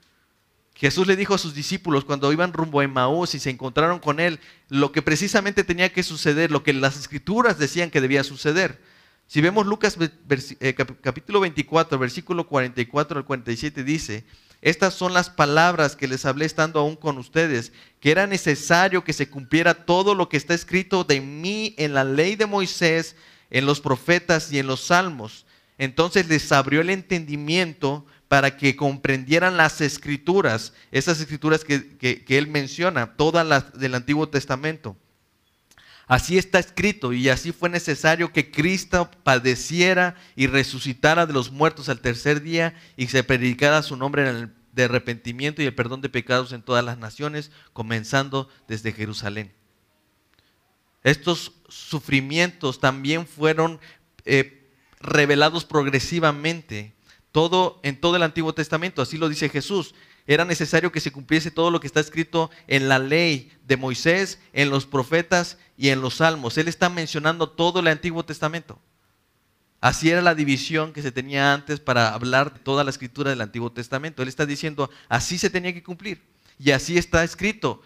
[0.75, 4.19] Jesús le dijo a sus discípulos cuando iban rumbo a Emmaús y se encontraron con
[4.19, 8.81] él, lo que precisamente tenía que suceder, lo que las escrituras decían que debía suceder.
[9.27, 14.25] Si vemos Lucas eh, capítulo 24, versículo 44 al 47 dice,
[14.63, 19.15] estas son las palabras que les hablé estando aún con ustedes, que era necesario que
[19.15, 23.17] se cumpliera todo lo que está escrito de mí en la ley de Moisés,
[23.51, 25.47] en los profetas y en los salmos.
[25.79, 33.17] Entonces les abrió el entendimiento para que comprendieran las escrituras, esas escrituras que, él menciona,
[33.17, 34.95] todas las del Antiguo Testamento.
[36.11, 41.89] Así está escrito y así fue necesario que Cristo padeciera y resucitara de los muertos
[41.89, 46.51] al tercer día y se predicara su nombre de arrepentimiento y el perdón de pecados
[46.51, 49.53] en todas las naciones, comenzando desde Jerusalén.
[51.05, 53.79] Estos sufrimientos también fueron
[54.25, 54.69] eh,
[54.99, 56.93] revelados progresivamente
[57.31, 59.95] todo, en todo el Antiguo Testamento, así lo dice Jesús
[60.27, 64.39] era necesario que se cumpliese todo lo que está escrito en la ley de Moisés,
[64.53, 66.59] en los profetas y en los salmos.
[66.59, 68.79] Él está mencionando todo el Antiguo Testamento.
[69.81, 73.41] Así era la división que se tenía antes para hablar de toda la escritura del
[73.41, 74.23] Antiguo Testamento.
[74.23, 76.23] Él está diciendo, así se tenía que cumplir.
[76.59, 77.81] Y así está escrito,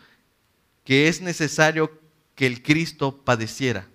[0.85, 2.01] que es necesario
[2.35, 3.87] que el Cristo padeciera.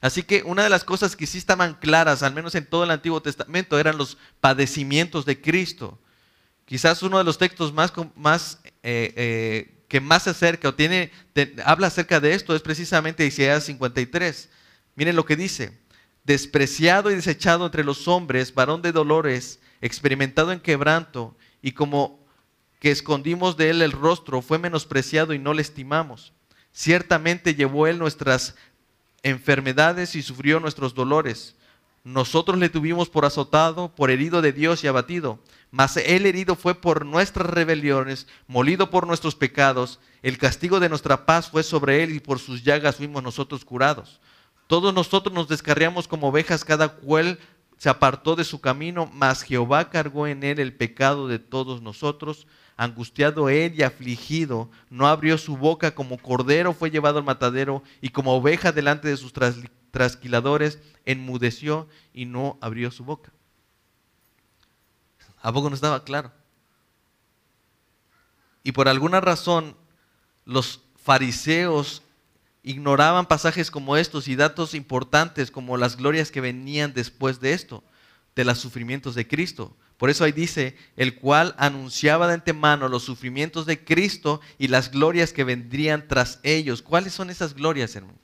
[0.00, 2.92] Así que una de las cosas que sí estaban claras, al menos en todo el
[2.92, 5.98] Antiguo Testamento, eran los padecimientos de Cristo.
[6.68, 11.10] Quizás uno de los textos más, eh, eh, que más se acerca o tiene,
[11.64, 14.50] habla acerca de esto es precisamente Isaías 53.
[14.94, 15.78] Miren lo que dice.
[16.24, 22.22] Despreciado y desechado entre los hombres, varón de dolores, experimentado en quebranto, y como
[22.80, 26.34] que escondimos de él el rostro, fue menospreciado y no le estimamos.
[26.74, 28.56] Ciertamente llevó él nuestras
[29.22, 31.56] enfermedades y sufrió nuestros dolores.
[32.04, 35.38] Nosotros le tuvimos por azotado, por herido de Dios y abatido.
[35.70, 40.00] Mas él herido fue por nuestras rebeliones, molido por nuestros pecados.
[40.22, 44.20] El castigo de nuestra paz fue sobre él y por sus llagas fuimos nosotros curados.
[44.66, 47.38] Todos nosotros nos descarriamos como ovejas, cada cual
[47.78, 52.46] se apartó de su camino, mas Jehová cargó en él el pecado de todos nosotros.
[52.76, 58.10] Angustiado él y afligido, no abrió su boca, como cordero fue llevado al matadero, y
[58.10, 59.32] como oveja delante de sus
[59.90, 63.32] trasquiladores, enmudeció y no abrió su boca.
[65.40, 66.32] ¿A poco no estaba claro?
[68.62, 69.76] Y por alguna razón
[70.44, 72.02] los fariseos
[72.62, 77.82] ignoraban pasajes como estos y datos importantes como las glorias que venían después de esto,
[78.34, 79.76] de los sufrimientos de Cristo.
[79.96, 84.90] Por eso ahí dice, el cual anunciaba de antemano los sufrimientos de Cristo y las
[84.90, 86.82] glorias que vendrían tras ellos.
[86.82, 88.18] ¿Cuáles son esas glorias, hermano?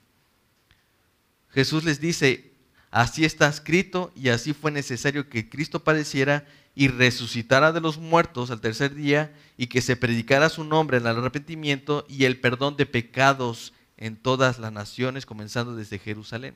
[1.55, 2.51] Jesús les dice,
[2.91, 8.51] así está escrito y así fue necesario que Cristo padeciera y resucitara de los muertos
[8.51, 12.75] al tercer día y que se predicara su nombre en el arrepentimiento y el perdón
[12.75, 16.55] de pecados en todas las naciones, comenzando desde Jerusalén.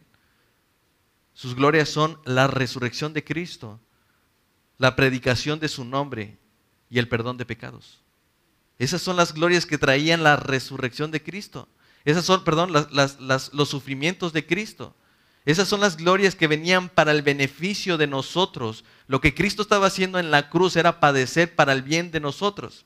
[1.33, 3.79] Sus glorias son la resurrección de Cristo,
[4.77, 6.37] la predicación de su nombre
[6.89, 8.01] y el perdón de pecados.
[8.77, 11.69] Esas son las glorias que traían la resurrección de Cristo.
[12.05, 14.95] Esas son, perdón, los sufrimientos de Cristo.
[15.45, 18.83] Esas son las glorias que venían para el beneficio de nosotros.
[19.07, 22.85] Lo que Cristo estaba haciendo en la cruz era padecer para el bien de nosotros.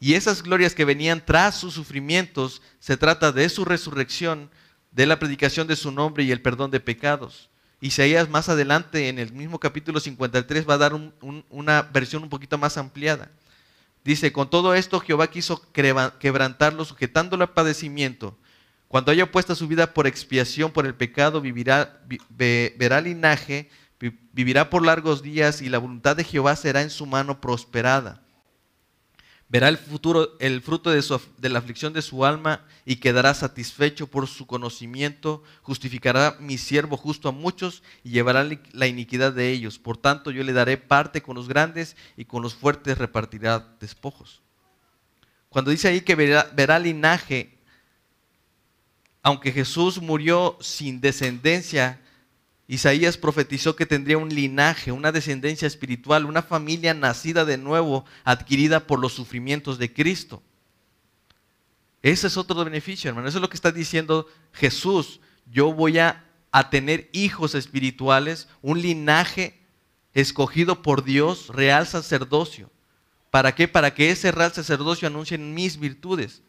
[0.00, 4.50] Y esas glorias que venían tras sus sufrimientos, se trata de su resurrección,
[4.92, 7.50] de la predicación de su nombre y el perdón de pecados.
[7.80, 10.92] Isaías más adelante, en el mismo capítulo 53, va a dar
[11.50, 13.30] una versión un poquito más ampliada.
[14.08, 18.38] Dice, con todo esto Jehová quiso quebrantarlo, sujetándolo al padecimiento.
[18.88, 23.68] Cuando haya puesta su vida por expiación por el pecado, vivirá, verá linaje,
[24.32, 28.22] vivirá por largos días y la voluntad de Jehová será en su mano prosperada.
[29.50, 31.02] Verá el futuro, el fruto de,
[31.38, 35.42] de, la aflicción de su alma y quedará satisfecho por su conocimiento.
[35.62, 39.78] Justificará mi siervo justo a muchos y llevará la iniquidad de ellos.
[39.78, 44.42] Por tanto, yo le daré parte con los grandes y con los fuertes repartirá despojos.
[45.48, 47.56] Cuando dice ahí que verá, verá linaje,
[49.22, 52.02] aunque Jesús murió sin descendencia,
[52.70, 58.86] Isaías profetizó que tendría un linaje, una descendencia espiritual, una familia nacida de nuevo, adquirida
[58.86, 60.42] por los sufrimientos de Cristo.
[62.02, 63.26] Ese es otro beneficio, hermano.
[63.26, 65.20] Eso es lo que está diciendo Jesús.
[65.50, 66.24] Yo voy a,
[66.70, 69.60] tener hijos espirituales, un linaje
[70.12, 72.70] escogido por Dios, real sacerdocio.
[73.30, 73.68] ¿Para qué?
[73.68, 76.42] Para que ese real sacerdocio anuncie mis virtudes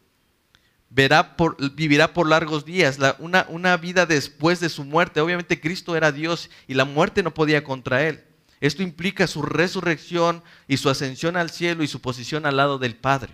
[0.90, 5.22] verá por, vivirá por largos días, una, una vida después de su muerte.
[5.22, 8.24] Obviamente Cristo era Dios y la muerte no podía contra él.
[8.60, 12.96] Esto implica su resurrección y su ascensión al cielo y su posición al lado del
[12.96, 13.34] Padre.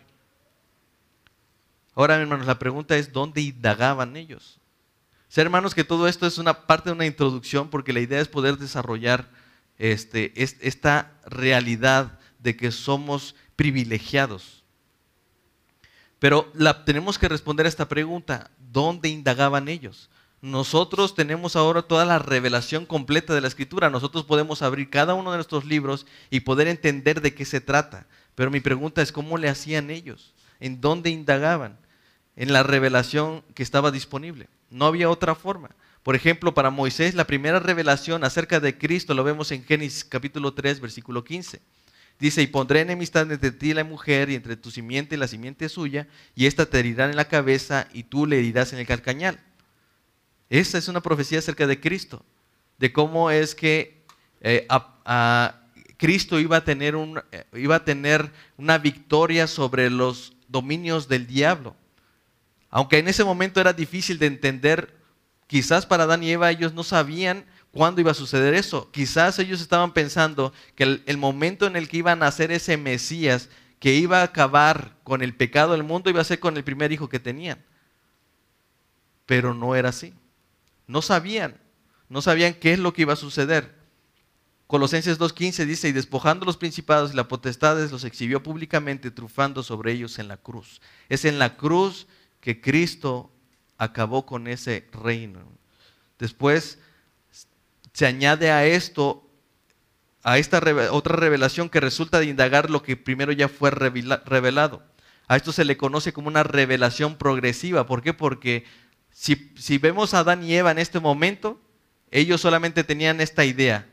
[1.95, 4.59] Ahora, hermanos, la pregunta es, ¿dónde indagaban ellos?
[5.29, 8.27] Sé, hermanos, que todo esto es una parte de una introducción porque la idea es
[8.27, 9.29] poder desarrollar
[9.77, 14.64] este, esta realidad de que somos privilegiados.
[16.25, 20.09] Pero la, tenemos que responder a esta pregunta, ¿dónde indagaban ellos?
[20.41, 23.91] Nosotros tenemos ahora toda la revelación completa de la escritura.
[23.91, 28.07] Nosotros podemos abrir cada uno de nuestros libros y poder entender de qué se trata.
[28.33, 30.33] Pero mi pregunta es, ¿cómo le hacían ellos?
[30.59, 31.77] ¿En dónde indagaban?
[32.35, 34.49] En la revelación que estaba disponible.
[34.71, 35.75] No había otra forma.
[36.01, 40.55] Por ejemplo, para Moisés, la primera revelación acerca de Cristo lo vemos en Génesis capítulo
[40.55, 41.61] 3, versículo 15.
[42.19, 45.27] Dice, y pondré enemistad entre ti y la mujer, y entre tu simiente y la
[45.27, 48.87] simiente suya, y ésta te herirá en la cabeza, y tú le herirás en el
[48.87, 49.39] calcañal.
[50.49, 52.23] Esa es una profecía acerca de Cristo,
[52.77, 54.05] de cómo es que
[54.41, 54.67] eh,
[55.97, 56.95] Cristo iba a, tener
[57.31, 61.75] eh, iba a tener una victoria sobre los dominios del diablo.
[62.69, 64.93] Aunque en ese momento era difícil de entender,
[65.47, 68.89] quizás para Adán y Eva ellos no sabían ¿Cuándo iba a suceder eso?
[68.89, 73.49] Quizás ellos estaban pensando que el, momento en el que iban a nacer ese Mesías,
[73.79, 76.93] que iba a acabar con el pecado del mundo, iba a ser con el primer
[76.93, 77.61] hijo que tenían.
[79.25, 80.13] Pero no era así.
[80.87, 81.59] No sabían.
[82.07, 83.75] No sabían qué es lo que iba a suceder.
[84.67, 89.91] Colosenses 2.15 dice, y despojando los principados y las potestades, los exhibió públicamente, trufando sobre
[89.91, 90.79] ellos en la cruz.
[91.09, 92.07] Es en la cruz
[92.39, 93.33] que Cristo
[93.77, 95.41] acabó con ese reino.
[96.17, 96.79] Después
[97.95, 99.25] se añade a esto,
[100.21, 104.83] a esta otra revelación que resulta de indagar lo que primero ya fue revelado.
[105.29, 107.85] A esto se le conoce como una revelación progresiva.
[107.85, 108.13] ¿Por qué?
[108.13, 108.65] Porque
[109.11, 111.57] si, vemos a Adán y Eva en este momento,
[112.11, 113.87] ellos solamente tenían esta idea.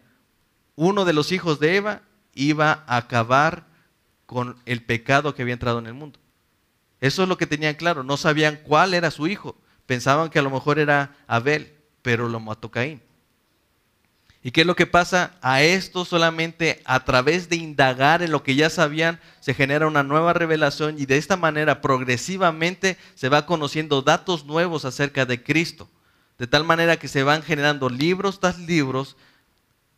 [0.75, 2.03] Uno de los hijos de Eva
[2.35, 3.69] iba a acabar
[4.27, 6.19] con el pecado que había entrado en el mundo.
[7.01, 8.03] Eso es lo que tenían claro.
[8.03, 9.57] No sabían cuál era su hijo.
[9.87, 13.01] Pensaban que a lo mejor era Abel, pero lo mató Caín.
[14.45, 15.37] ¿Y qué es lo que pasa?
[15.41, 20.03] A esto solamente a través de indagar en lo que ya sabían se genera una
[20.03, 25.89] nueva revelación y de esta manera progresivamente se va conociendo datos nuevos acerca de Cristo.
[26.39, 29.17] De tal manera que se van generando libros tras libros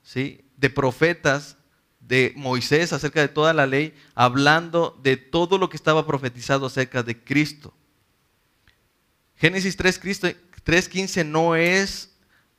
[0.02, 0.42] ¿sí?
[0.58, 1.56] de profetas
[2.00, 7.02] de Moisés acerca de toda la ley, hablando de todo lo que estaba profetizado acerca
[7.02, 7.72] de Cristo.
[9.36, 12.13] Génesis 3.15 no es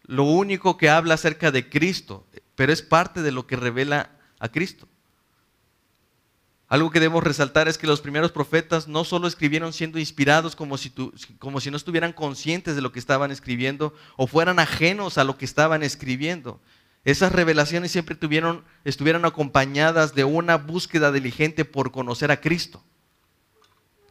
[0.07, 4.49] lo único que habla acerca de Cristo, pero es parte de lo que revela a
[4.49, 4.87] Cristo.
[6.67, 10.77] Algo que debemos resaltar es que los primeros profetas no solo escribieron siendo inspirados como
[10.77, 10.91] si,
[11.37, 15.37] como si no estuvieran conscientes de lo que estaban escribiendo o fueran ajenos a lo
[15.37, 16.59] que estaban escribiendo.
[17.03, 22.83] Esas revelaciones siempre tuvieron, estuvieron acompañadas de una búsqueda diligente por conocer a Cristo.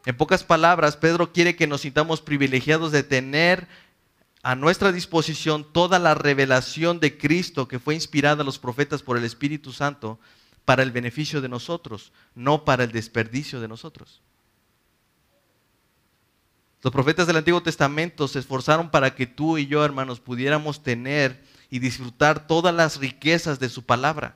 [0.05, 3.67] En pocas palabras, Pedro quiere que nos sintamos privilegiados de tener
[4.45, 9.17] a nuestra disposición toda la revelación de Cristo que fue inspirada a los profetas por
[9.17, 10.19] el Espíritu Santo
[10.65, 14.21] para el beneficio de nosotros, no para el desperdicio de nosotros.
[16.83, 21.43] Los profetas del Antiguo Testamento se esforzaron para que tú y yo, hermanos, pudiéramos tener
[21.71, 24.35] y disfrutar todas las riquezas de su palabra.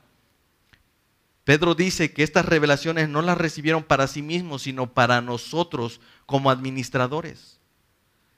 [1.43, 6.49] Pedro dice que estas revelaciones no las recibieron para sí mismos, sino para nosotros como
[6.49, 7.58] administradores.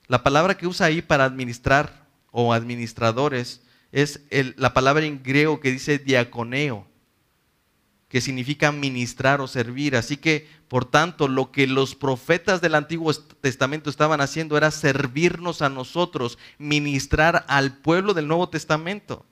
[0.08, 4.22] La palabra que usa ahí para administrar o administradores es
[4.58, 6.88] la palabra en griego que dice diaconeo,
[8.08, 9.96] que significa ministrar o servir.
[9.96, 15.62] Así que, por tanto, lo que los profetas del Antiguo Testamento estaban haciendo era servirnos
[15.62, 19.26] a nosotros, ministrar al pueblo del Nuevo Testamento.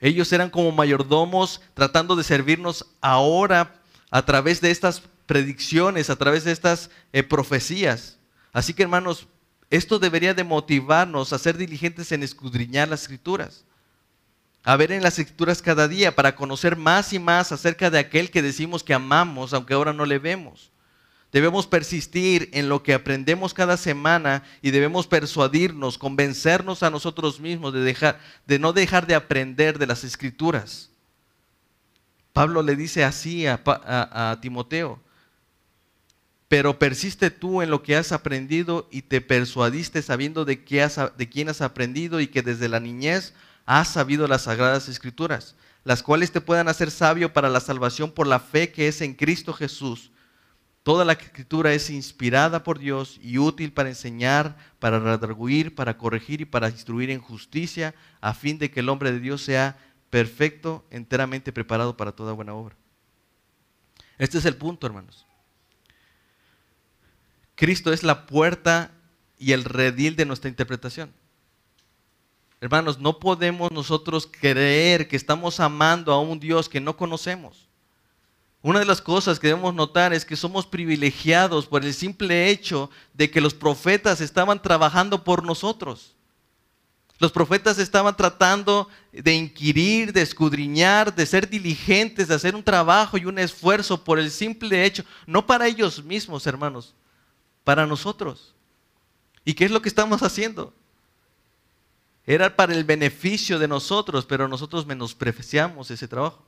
[0.00, 3.74] Ellos eran como mayordomos tratando de servirnos ahora
[4.10, 5.02] a través de estas
[5.32, 8.18] predicciones, a través de estas eh, profecías.
[8.52, 9.28] Así que hermanos,
[9.70, 13.64] esto debería de motivarnos a ser diligentes en escudriñar las escrituras,
[14.62, 18.30] a ver en las escrituras cada día para conocer más y más acerca de aquel
[18.30, 20.70] que decimos que amamos, aunque ahora no le vemos.
[21.32, 27.72] Debemos persistir en lo que aprendemos cada semana y debemos persuadirnos, convencernos a nosotros mismos
[27.72, 30.90] de, dejar, de no dejar de aprender de las escrituras.
[32.34, 35.00] Pablo le dice así a, Timoteo,
[36.52, 40.86] pero persiste tú en lo que has aprendido y te persuadiste sabiendo de, qué
[41.16, 43.32] de quién has aprendido y que desde la niñez
[43.64, 48.26] has sabido las sagradas escrituras, las cuales te puedan hacer sabio para la salvación por
[48.26, 50.10] la fe que es en Cristo Jesús.
[50.82, 56.42] Toda la escritura es inspirada por Dios y útil para enseñar, para redarguir, para corregir
[56.42, 59.78] y para instruir en justicia, a fin de que el hombre de Dios sea
[60.10, 62.76] perfecto, enteramente preparado para toda buena obra.
[64.18, 65.24] Este es el punto, hermanos.
[67.62, 68.90] Cristo es la puerta
[69.38, 71.12] y el redil de nuestra interpretación.
[72.60, 77.68] Hermanos, no podemos nosotros creer que estamos amando a un Dios que no conocemos.
[78.62, 82.90] Una de las cosas que debemos notar es que somos privilegiados por el simple hecho
[83.14, 86.16] de que los profetas estaban trabajando por nosotros.
[87.20, 93.18] Los profetas estaban tratando de inquirir, de escudriñar, de ser diligentes, de hacer un trabajo
[93.18, 96.96] y un esfuerzo por el simple hecho, no para ellos mismos, hermanos,
[97.64, 98.54] para nosotros.
[99.44, 100.72] ¿Y qué es lo que estamos haciendo?
[102.24, 106.44] Era para el beneficio de nosotros, pero nosotros menospreciamos ese trabajo.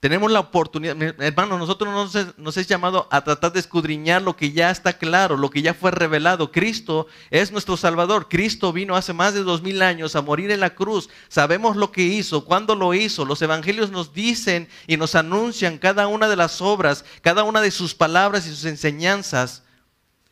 [0.00, 4.52] Tenemos la oportunidad, hermanos, nosotros nos, nos es llamado a tratar de escudriñar lo que
[4.52, 6.52] ya está claro, lo que ya fue revelado.
[6.52, 8.28] Cristo es nuestro Salvador.
[8.28, 11.08] Cristo vino hace más de dos mil años a morir en la cruz.
[11.26, 13.24] Sabemos lo que hizo, cuándo lo hizo.
[13.24, 17.72] Los evangelios nos dicen y nos anuncian cada una de las obras, cada una de
[17.72, 19.64] sus palabras y sus enseñanzas.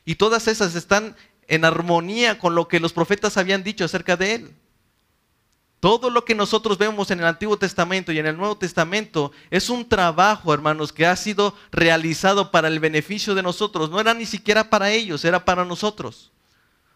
[0.05, 1.17] Y todas esas están
[1.49, 4.55] en armonía con lo que los profetas habían dicho acerca de Él.
[5.87, 9.71] Todo lo que nosotros vemos en el Antiguo Testamento y en el Nuevo Testamento es
[9.71, 13.89] un trabajo, hermanos, que ha sido realizado para el beneficio de nosotros.
[13.89, 16.33] No era ni siquiera para ellos, era para nosotros.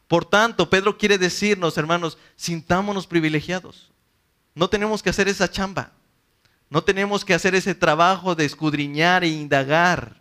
[0.09, 3.93] Por tanto, Pedro quiere decirnos, hermanos, sintámonos privilegiados.
[4.57, 5.93] No tenemos que hacer esa chamba.
[6.69, 10.21] No tenemos que hacer ese trabajo de escudriñar e indagar.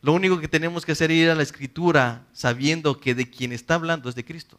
[0.00, 3.52] Lo único que tenemos que hacer es ir a la escritura sabiendo que de quien
[3.52, 4.58] está hablando es de Cristo.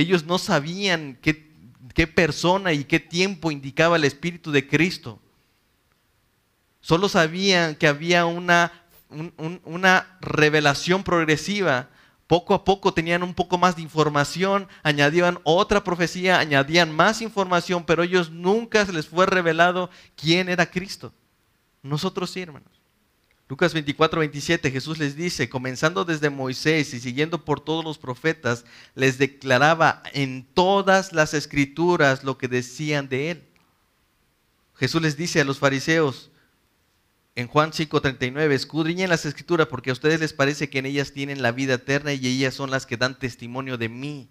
[0.00, 5.20] Ellos no sabían qué, persona y qué tiempo indicaba el Espíritu de Cristo.
[6.80, 8.72] Solo sabían que había una,
[9.64, 11.90] una revelación progresiva.
[12.26, 17.84] Poco a poco tenían un poco más de información, añadían otra profecía, añadían más información,
[17.84, 21.12] pero ellos nunca se les fue revelado quién era Cristo.
[21.82, 22.79] Nosotros sí, hermanos.
[23.50, 28.64] Lucas 24, 27, Jesús les dice, comenzando desde Moisés y siguiendo por todos los profetas,
[28.94, 33.48] les declaraba en todas las escrituras lo que decían de él.
[34.76, 36.30] Jesús les dice a los fariseos
[37.34, 41.10] en Juan 5, 39, escudriñen las escrituras porque a ustedes les parece que en ellas
[41.10, 44.30] tienen la vida eterna y ellas son las que dan testimonio de mí.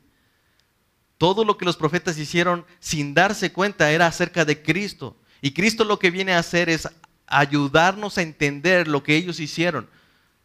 [1.17, 5.17] Todo lo que los profetas hicieron sin darse cuenta era acerca de Cristo.
[5.41, 6.87] Y Cristo lo que viene a hacer es
[7.29, 9.87] ayudarnos a entender lo que ellos hicieron.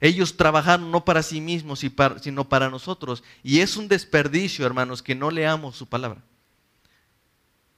[0.00, 1.84] Ellos trabajaron no para sí mismos,
[2.20, 3.22] sino para nosotros.
[3.42, 6.20] Y es un desperdicio, hermanos, que no leamos su palabra.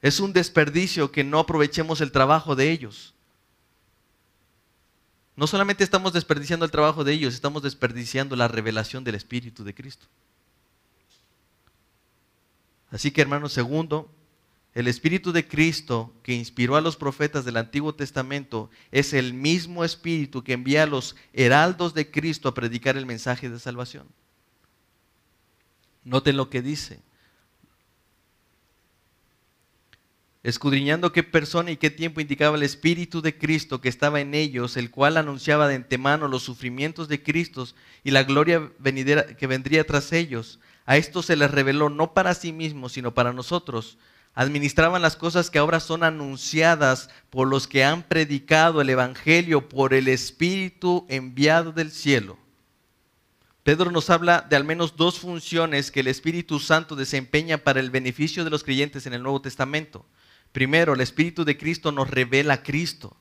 [0.02, 3.14] Es un desperdicio que no aprovechemos el trabajo de ellos.
[5.36, 9.74] No solamente estamos desperdiciando el trabajo de ellos, estamos desperdiciando la revelación del Espíritu de
[9.74, 10.07] Cristo.
[12.90, 14.11] Así que, hermanos, segundo,
[14.77, 19.85] el Espíritu de Cristo que inspiró a los profetas del Antiguo Testamento es el mismo
[19.85, 24.07] Espíritu que envía a los heraldos de Cristo a predicar el mensaje de salvación.
[26.05, 27.01] Noten lo que dice.
[30.43, 34.77] Escudriñando qué persona y qué tiempo indicaba el Espíritu de Cristo que estaba en ellos,
[34.77, 37.66] el cual anunciaba de antemano los sufrimientos de Cristo
[38.05, 38.70] y la gloria
[39.39, 40.61] que vendría tras ellos.
[40.85, 43.97] A esto se les reveló no para sí mismos, sino para nosotros
[44.37, 49.95] administraban las cosas que ahora son anunciadas por los que han predicado el Evangelio por
[49.95, 52.39] el Espíritu enviado del cielo.
[53.62, 57.91] Pedro nos habla de al menos dos funciones que el Espíritu Santo desempeña para el
[57.91, 60.05] beneficio de los creyentes en el Nuevo Testamento.
[60.53, 63.16] Primero, el Espíritu de Cristo nos revela a Cristo.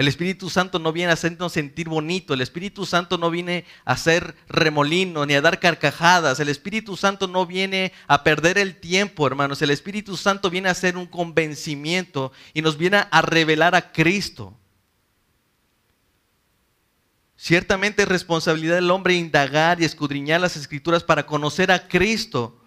[0.00, 3.92] El Espíritu Santo no viene a hacernos sentir bonito, el Espíritu Santo no viene a
[3.92, 9.26] hacer remolino ni a dar carcajadas, el Espíritu Santo no viene a perder el tiempo,
[9.26, 13.92] hermanos, el Espíritu Santo viene a hacer un convencimiento y nos viene a revelar a
[13.92, 14.56] Cristo.
[17.36, 22.58] Ciertamente es responsabilidad del hombre indagar y escudriñar las escrituras para conocer a Cristo,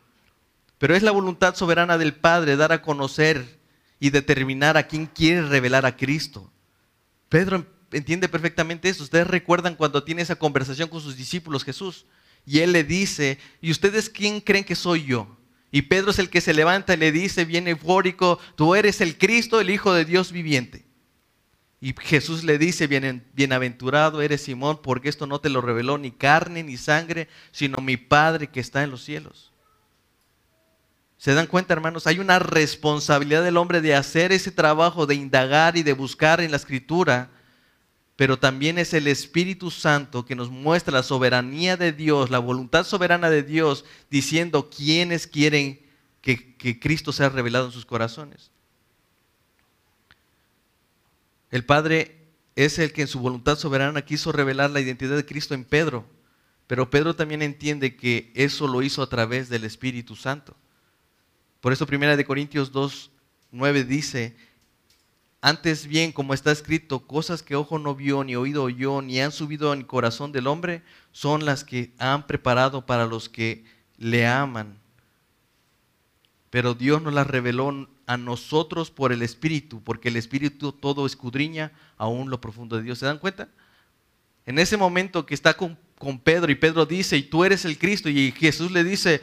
[0.77, 3.57] pero es la voluntad soberana del Padre dar a conocer
[3.99, 6.52] y determinar a quién quiere revelar a Cristo.
[7.33, 9.01] Pedro entiende perfectamente eso.
[9.01, 12.05] Ustedes recuerdan cuando tiene esa conversación con sus discípulos Jesús.
[12.45, 15.35] Y él le dice, ¿y ustedes quién creen que soy yo?
[15.71, 19.17] Y Pedro es el que se levanta y le dice, bien eufórico, tú eres el
[19.17, 20.85] Cristo, el Hijo de Dios viviente.
[21.81, 26.11] Y Jesús le dice, Bien, bienaventurado eres Simón, porque esto no te lo reveló ni
[26.11, 29.52] carne ni sangre, sino mi Padre que está en los cielos.
[31.23, 32.05] ¿Se dan cuenta, hermanos?
[32.05, 36.51] Hay una responsabilidad del hombre de hacer ese trabajo, de indagar y de buscar en
[36.51, 37.29] la escritura,
[38.17, 42.83] pero también es el Espíritu Santo que nos muestra la soberanía de Dios, la voluntad
[42.83, 45.79] soberana de Dios, diciendo quiénes quieren
[46.19, 48.51] que, que Cristo sea revelado en sus corazones.
[51.51, 52.17] El Padre
[52.57, 56.05] es el que en su voluntad soberana quiso revelar la identidad de Cristo en Pedro,
[56.67, 60.57] pero Pedro también entiende que eso lo hizo a través del Espíritu Santo.
[61.63, 63.09] Por eso Primera de Corintios 2,
[63.51, 64.35] 9 dice,
[65.39, 69.31] antes bien, como está escrito, cosas que ojo no vio, ni oído oyó, ni han
[69.31, 70.83] subido en el corazón del hombre,
[71.13, 73.63] son las que han preparado para los que
[73.97, 74.77] le aman.
[76.49, 81.71] Pero Dios nos las reveló a nosotros por el Espíritu, porque el Espíritu todo escudriña
[81.95, 82.99] aún lo profundo de Dios.
[82.99, 83.47] ¿Se dan cuenta?
[84.45, 87.77] En ese momento que está con, con Pedro y Pedro dice, y tú eres el
[87.77, 89.21] Cristo, y Jesús le dice,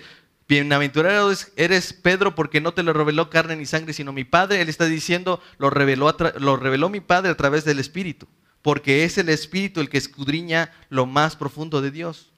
[0.50, 4.60] Bienaventurado eres Pedro porque no te lo reveló carne ni sangre, sino mi Padre.
[4.60, 8.26] Él está diciendo, lo reveló, lo reveló mi Padre a través del Espíritu,
[8.60, 12.32] porque es el Espíritu el que escudriña lo más profundo de Dios.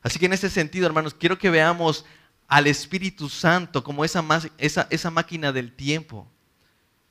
[0.00, 2.04] Así que en ese sentido, hermanos, quiero que veamos
[2.46, 4.24] al Espíritu Santo como esa,
[4.58, 6.30] esa, esa máquina del tiempo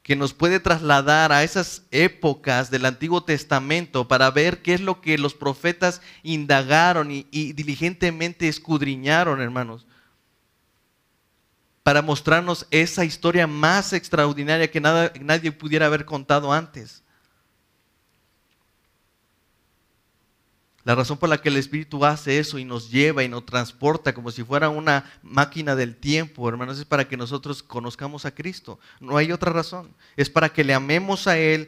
[0.08, 5.02] que nos puede trasladar a esas épocas del Antiguo Testamento para ver qué es lo
[5.02, 9.86] que los profetas indagaron y, diligentemente escudriñaron, hermanos,
[11.84, 17.04] para mostrarnos esa historia más extraordinaria que nadie pudiera haber contado antes.
[20.88, 24.14] La razón por la que el Espíritu hace eso y nos lleva y nos transporta
[24.14, 28.80] como si fuera una máquina del tiempo, hermanos, es para que nosotros conozcamos a Cristo.
[29.02, 29.94] No hay otra razón.
[30.16, 31.68] Es para que le amemos a Él,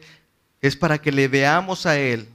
[0.62, 2.30] es para que le veamos a Él.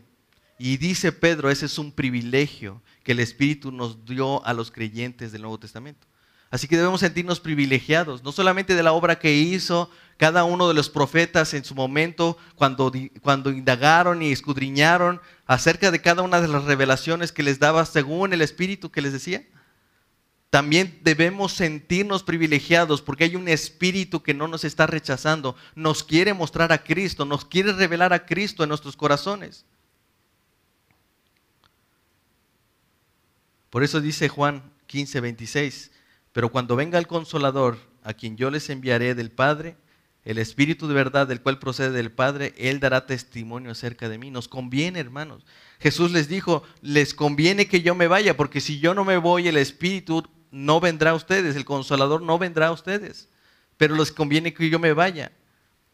[0.59, 5.31] Y dice Pedro, ese es un privilegio que el Espíritu nos dio a los creyentes
[5.31, 6.05] del Nuevo Testamento.
[6.51, 10.75] Así que debemos sentirnos privilegiados, no solamente de la obra que hizo cada uno de
[10.75, 16.47] los profetas en su momento, cuando, cuando indagaron y escudriñaron acerca de cada una de
[16.47, 19.45] las revelaciones que les daba según el Espíritu que les decía.
[20.49, 26.33] También debemos sentirnos privilegiados porque hay un Espíritu que no nos está rechazando, nos quiere
[26.33, 29.65] mostrar a Cristo, nos quiere revelar a Cristo en nuestros corazones.
[33.69, 35.91] Por eso dice Juan 15, 26,
[36.31, 39.75] pero cuando venga el consolador, a quien yo les enviaré del Padre,
[40.26, 44.32] el Espíritu de verdad del cual procede del Padre, Él dará testimonio acerca de mí.
[44.32, 45.45] Nos conviene, hermanos.
[45.80, 49.47] Jesús les dijo, les conviene que yo me vaya, porque si yo no me voy,
[49.47, 53.30] el Espíritu no vendrá a ustedes, el consolador no vendrá a ustedes.
[53.78, 55.32] Pero les conviene que yo me vaya,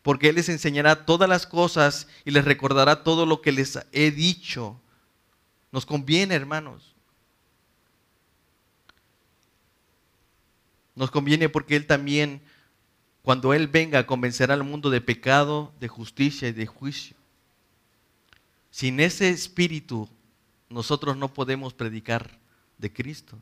[0.02, 4.12] porque Él les enseñará todas las cosas y les recordará todo lo que les he
[4.12, 4.80] dicho.
[5.74, 6.96] Nos conviene, hermanos.
[10.96, 12.42] Nos conviene porque Él también,
[13.22, 17.16] cuando Él venga, convencerá al mundo de pecado, de justicia y de juicio.
[18.72, 20.10] Sin ese espíritu,
[20.70, 22.40] nosotros no podemos predicar
[22.78, 23.38] de Cristo.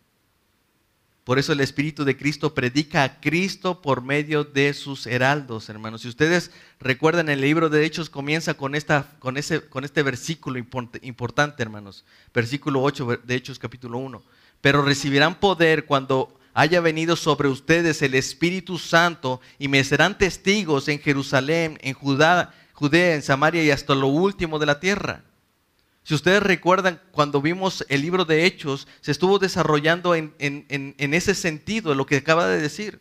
[1.24, 6.02] Por eso el Espíritu de Cristo predica a Cristo por medio de sus heraldos, hermanos.
[6.02, 6.50] Si ustedes
[6.80, 12.04] recuerdan, el libro de Hechos comienza con, esta, con, ese, con este versículo importante, hermanos.
[12.34, 14.24] Versículo 8 de Hechos capítulo 1.
[14.62, 20.88] Pero recibirán poder cuando haya venido sobre ustedes el Espíritu Santo y me serán testigos
[20.88, 25.24] en Jerusalén, en Judá, Judea, en Samaria y hasta lo último de la tierra.
[26.04, 31.36] Si ustedes recuerdan, cuando vimos el libro de Hechos, se estuvo desarrollando en, en ese
[31.36, 33.00] sentido, lo que acaba de decir.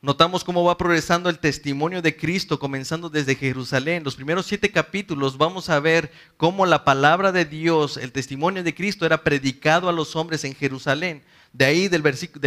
[0.00, 4.04] Notamos cómo va progresando el testimonio de Cristo, comenzando desde Jerusalén.
[4.04, 8.76] Los primeros siete capítulos vamos a ver cómo la palabra de Dios, el testimonio de
[8.76, 11.24] Cristo era predicado a los hombres en Jerusalén.
[11.52, 12.04] De ahí del,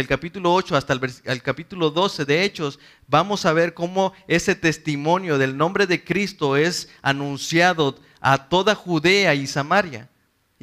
[0.08, 5.54] capítulo 8 hasta el, capítulo 12 de Hechos, vamos a ver cómo ese testimonio del
[5.54, 10.08] nombre de Cristo es anunciado a toda Judea y Samaria.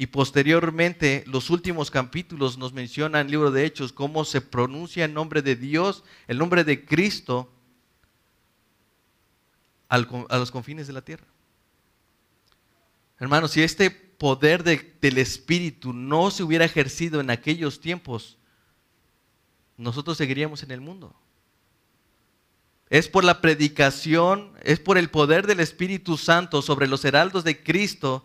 [0.00, 5.04] Y posteriormente, los últimos capítulos nos mencionan en el libro de Hechos cómo se pronuncia
[5.04, 7.52] el nombre de Dios, el nombre de Cristo,
[9.90, 11.26] a los confines de la tierra.
[13.18, 18.38] Hermanos, si este poder del Espíritu no se hubiera ejercido en aquellos tiempos,
[19.76, 21.14] nosotros seguiríamos en el mundo.
[22.88, 27.62] Es por la predicación, es por el poder del Espíritu Santo sobre los heraldos de
[27.62, 28.24] Cristo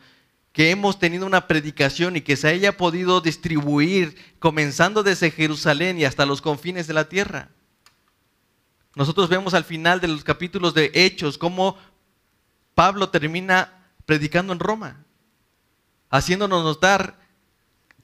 [0.55, 6.05] que hemos tenido una predicación y que se haya podido distribuir comenzando desde Jerusalén y
[6.05, 7.49] hasta los confines de la tierra.
[8.95, 11.77] Nosotros vemos al final de los capítulos de Hechos cómo
[12.73, 15.03] Pablo termina predicando en Roma,
[16.09, 17.19] haciéndonos notar,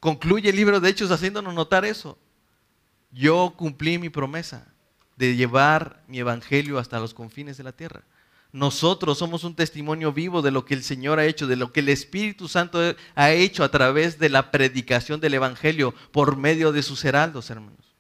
[0.02, 2.20] concluye el libro de Hechos haciéndonos notar eso.
[3.12, 4.68] Yo cumplí mi promesa
[5.16, 8.04] de llevar mi evangelio hasta los confines de la tierra.
[8.54, 11.80] Nosotros somos un testimonio vivo de lo que el Señor ha hecho, de lo que
[11.80, 12.80] el Espíritu Santo
[13.16, 17.96] ha hecho a través de la predicación del Evangelio por medio de sus heraldos, hermanos.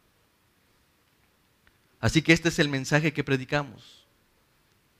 [2.02, 4.02] Así que este es el mensaje que predicamos.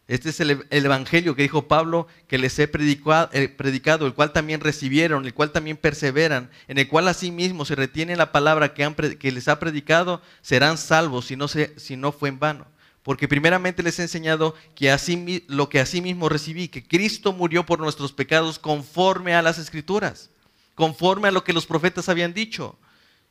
[0.08, 4.34] Este es el, Evangelio que dijo Pablo que les he predicado, eh, predicado, el cual
[4.34, 8.84] también recibieron, el cual también perseveran, en el cual asimismo se retiene la palabra que,
[8.84, 12.68] han, que les ha predicado, serán salvos si no, si no fue en vano.
[13.04, 17.66] Porque primeramente les he enseñado que así, lo que así mismo recibí, que Cristo murió
[17.66, 20.30] por nuestros pecados conforme a las escrituras,
[20.76, 22.78] conforme a lo que los profetas habían dicho,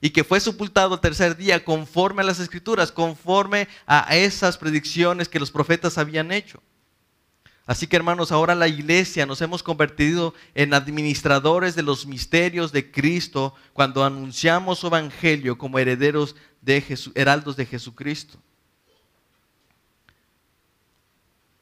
[0.00, 5.28] y que fue sepultado el tercer día conforme a las escrituras, conforme a esas predicciones
[5.28, 6.60] que los profetas habían hecho.
[7.70, 12.90] Así que hermanos, ahora la iglesia nos hemos convertido en administradores de los misterios de
[12.90, 16.82] Cristo cuando anunciamos su evangelio como herederos de
[17.14, 18.40] heraldos de Jesucristo.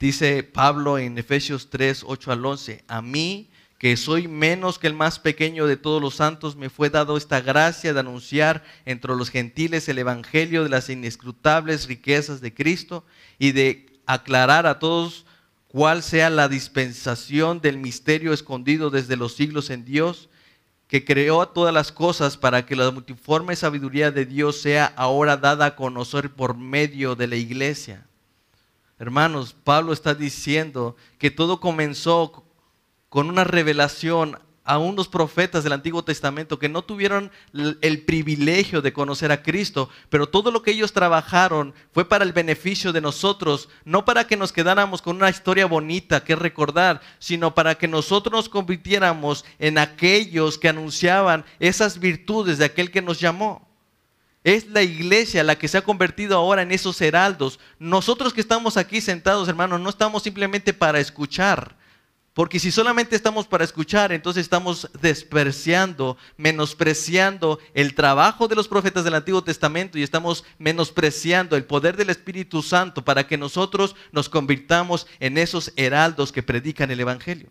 [0.01, 4.95] Dice Pablo en Efesios 3, 8 al 11, a mí que soy menos que el
[4.95, 9.31] más pequeño de todos los santos, me fue dado esta gracia de anunciar entre los
[9.31, 13.05] gentiles el Evangelio de las inescrutables riquezas de Cristo
[13.39, 15.27] y de aclarar a todos
[15.69, 20.29] cuál sea la dispensación del misterio escondido desde los siglos en Dios,
[20.89, 25.37] que creó a todas las cosas para que la multiforme sabiduría de Dios sea ahora
[25.37, 28.08] dada a conocer por medio de la iglesia
[28.99, 32.45] Hermanos, Pablo está diciendo que todo comenzó
[33.09, 38.93] con una revelación a unos profetas del Antiguo Testamento que no tuvieron el privilegio de
[38.93, 43.71] conocer a Cristo, pero todo lo que ellos trabajaron fue para el beneficio de nosotros,
[43.87, 48.33] no para que nos quedáramos con una historia bonita que recordar, sino para que nosotros
[48.33, 53.68] nos convirtiéramos en aquellos que anunciaban esas virtudes de aquel que nos llamó.
[54.45, 57.59] Es la iglesia la que se ha convertido ahora en esos heraldos.
[57.79, 61.77] Nosotros que estamos aquí sentados, hermanos, no estamos simplemente para escuchar.
[62.39, 69.03] Porque si solamente estamos para escuchar, entonces estamos despreciando, menospreciando el trabajo de los profetas
[69.03, 74.29] del Antiguo Testamento y estamos menospreciando el poder del Espíritu Santo para que nosotros nos
[74.29, 77.51] convirtamos en esos heraldos que predican el Evangelio.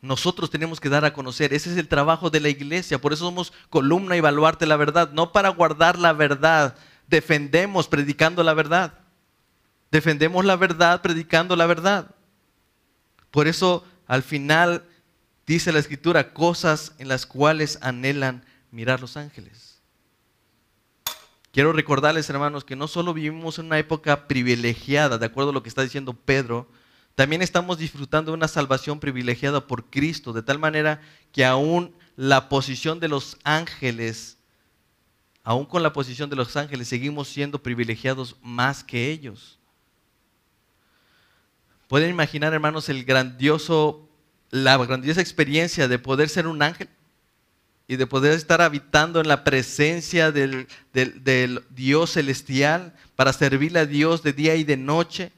[0.00, 3.24] Nosotros tenemos que dar a conocer, ese es el trabajo de la iglesia, por eso
[3.24, 6.76] somos columna y baluarte la verdad, no para guardar la verdad,
[7.08, 8.94] defendemos predicando la verdad,
[9.90, 12.14] defendemos la verdad predicando la verdad.
[13.32, 14.84] Por eso al final
[15.46, 19.80] dice la escritura cosas en las cuales anhelan mirar los ángeles.
[21.50, 25.62] Quiero recordarles, hermanos, que no solo vivimos en una época privilegiada, de acuerdo a lo
[25.62, 26.68] que está diciendo Pedro,
[27.18, 31.00] también estamos disfrutando de una salvación privilegiada por Cristo, de tal manera
[31.32, 34.38] que aún la posición de los ángeles,
[35.42, 39.58] aún con la posición de los ángeles, seguimos siendo privilegiados más que ellos.
[41.88, 44.08] Pueden imaginar, hermanos, el grandioso,
[44.50, 46.88] la grandiosa experiencia de poder ser un ángel
[47.88, 53.86] y de poder estar habitando en la presencia del, del Dios celestial para servirle a
[53.86, 55.32] Dios de día y de noche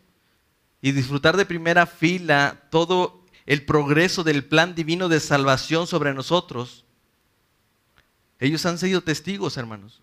[0.82, 6.84] y disfrutar de primera fila todo el progreso del plan divino de salvación sobre nosotros.
[8.38, 10.02] Ellos han sido testigos, hermanos.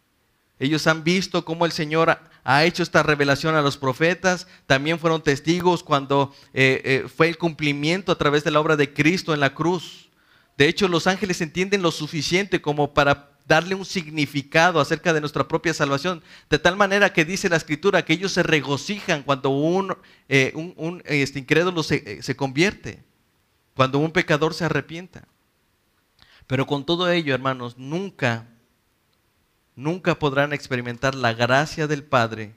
[0.59, 4.47] Ellos han visto cómo el Señor ha hecho esta revelación a los profetas.
[4.65, 8.93] También fueron testigos cuando eh, eh, fue el cumplimiento a través de la obra de
[8.93, 10.09] Cristo en la cruz.
[10.57, 15.47] De hecho, los ángeles entienden lo suficiente como para darle un significado acerca de nuestra
[15.47, 16.21] propia salvación.
[16.49, 19.95] De tal manera que dice la escritura que ellos se regocijan cuando un,
[20.27, 23.03] eh, un, este, incrédulo se, se convierte,
[23.73, 25.27] cuando un pecador se arrepienta.
[26.45, 28.47] Pero con todo ello, hermanos, nunca
[29.75, 32.55] nunca podrán experimentar la gracia del Padre,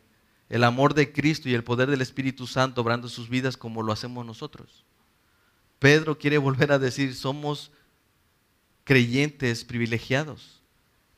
[0.48, 3.92] el amor de Cristo y el poder del Espíritu Santo obrando sus vidas como lo
[3.92, 4.84] hacemos nosotros.
[5.78, 7.72] Pedro quiere volver a decir, somos
[8.84, 10.59] creyentes privilegiados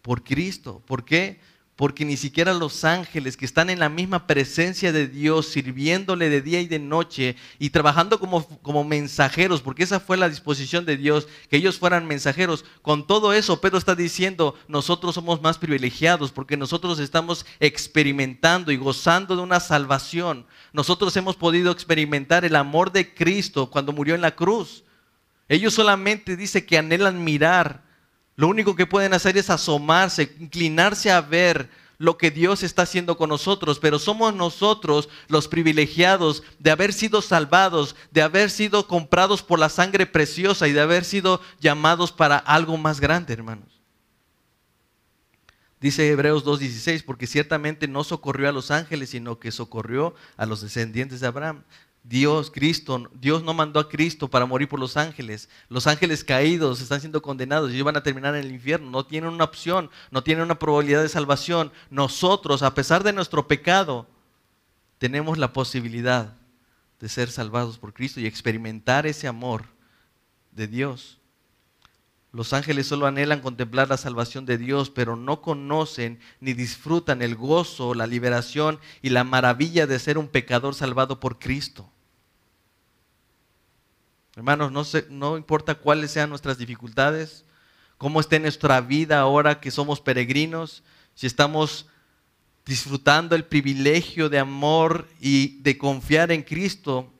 [0.03, 0.82] por Cristo.
[0.86, 1.40] ¿Por qué?
[1.82, 6.42] porque ni siquiera los ángeles que están en la misma presencia de Dios, sirviéndole de
[6.42, 10.96] día y de noche y trabajando como, como, mensajeros, porque esa fue la disposición de
[10.96, 12.64] Dios, que ellos fueran mensajeros.
[12.82, 18.76] Con todo eso, Pedro está diciendo, nosotros somos más privilegiados porque nosotros estamos experimentando y
[18.76, 20.46] gozando de una salvación.
[20.74, 24.84] Nosotros hemos podido experimentar el amor de Cristo cuando murió en la cruz.
[25.48, 27.91] Ellos solamente dice que anhelan mirar
[28.37, 31.68] lo único que pueden hacer es asomarse, inclinarse a ver
[31.99, 37.22] lo que Dios está haciendo con nosotros, pero somos nosotros los privilegiados de haber sido
[37.22, 42.39] salvados, de haber sido comprados por la sangre preciosa y de haber sido llamados para
[42.39, 43.80] algo más grande, hermanos.
[45.80, 50.61] Dice Hebreos 2.16, porque ciertamente no socorrió a los ángeles, sino que socorrió a los
[50.61, 51.64] descendientes de Abraham.
[52.05, 55.48] Dios, Cristo, Dios no mandó a Cristo para morir por los ángeles.
[55.68, 58.90] Los ángeles caídos están siendo condenados y van a terminar en el infierno.
[58.90, 61.72] No tienen una opción, no tienen una probabilidad de salvación.
[61.90, 64.09] Nosotros, a pesar de nuestro pecado,
[64.98, 66.34] tenemos la posibilidad
[66.98, 69.64] de ser salvados por Cristo y experimentar ese amor
[70.50, 71.22] de Dios.
[72.33, 77.37] Los ángeles solo anhelan contemplar la salvación de Dios, pero no conocen ni disfrutan el
[77.37, 81.91] gozo, la liberación y la maravilla de ser un pecador salvado por Cristo.
[84.35, 84.72] Hermanos,
[85.11, 87.45] no, importa cuáles sean nuestras dificultades,
[87.99, 90.83] cómo esté nuestra vida ahora que somos peregrinos,
[91.14, 91.87] si estamos
[92.64, 97.12] disfrutando el privilegio de amor y de confiar en Cristo,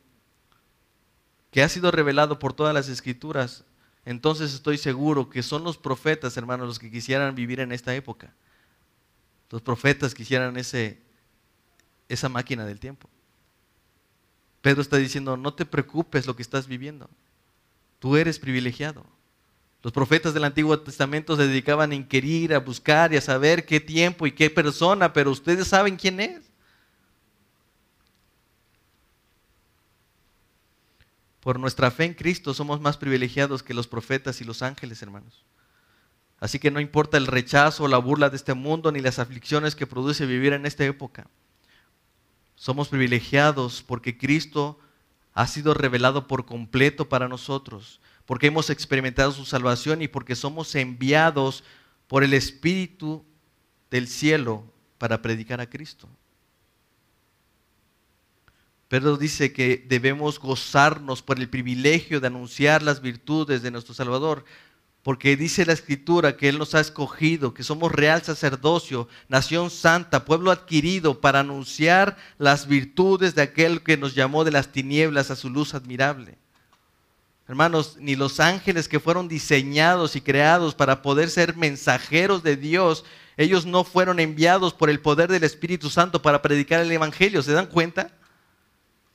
[1.51, 3.67] que ha sido revelado por todas las escrituras,
[4.05, 8.35] entonces estoy seguro que son los profetas, hermanos, los que quisieran vivir en esta época.
[9.51, 11.01] Los profetas quisieran ese,
[12.09, 13.09] esa máquina del tiempo.
[14.61, 17.09] Pedro está diciendo, no te preocupes lo que estás viviendo.
[17.99, 19.05] Tú eres privilegiado.
[19.83, 23.81] Los profetas del Antiguo Testamento se dedicaban a inquirir, a buscar y a saber qué
[23.81, 26.52] tiempo y qué persona, pero ustedes saben quién es.
[31.43, 35.45] Por nuestra fe en Cristo somos más privilegiados que los profetas y los ángeles, hermanos.
[36.39, 39.75] Así que no importa el rechazo o la burla de este mundo ni las aflicciones
[39.75, 41.27] que produce vivir en esta época.
[42.55, 44.79] Somos privilegiados porque Cristo
[45.35, 50.73] ha sido revelado por completo para nosotros, porque hemos experimentado su salvación y porque somos
[50.77, 51.65] enviados
[52.07, 53.25] por el Espíritu
[53.91, 54.63] del cielo
[54.97, 56.09] para predicar a Cristo.
[58.93, 64.45] Pedro dice que debemos gozarnos por el privilegio de anunciar las virtudes de nuestro Salvador,
[65.03, 70.27] porque dice la Escritura que Él nos ha escogido, que somos real sacerdocio, nación santa,
[70.27, 75.37] pueblo adquirido para anunciar las virtudes de aquel que nos llamó de las tinieblas a
[75.37, 76.37] su luz admirable.
[77.49, 83.07] Hermanos, ni los ángeles que fueron diseñados y creados para poder ser mensajeros de Dios,
[83.39, 87.43] ellos no fueron enviados por el poder del Espíritu Santo para predicar el Evangelio.
[87.43, 88.13] ¿Se dan cuenta?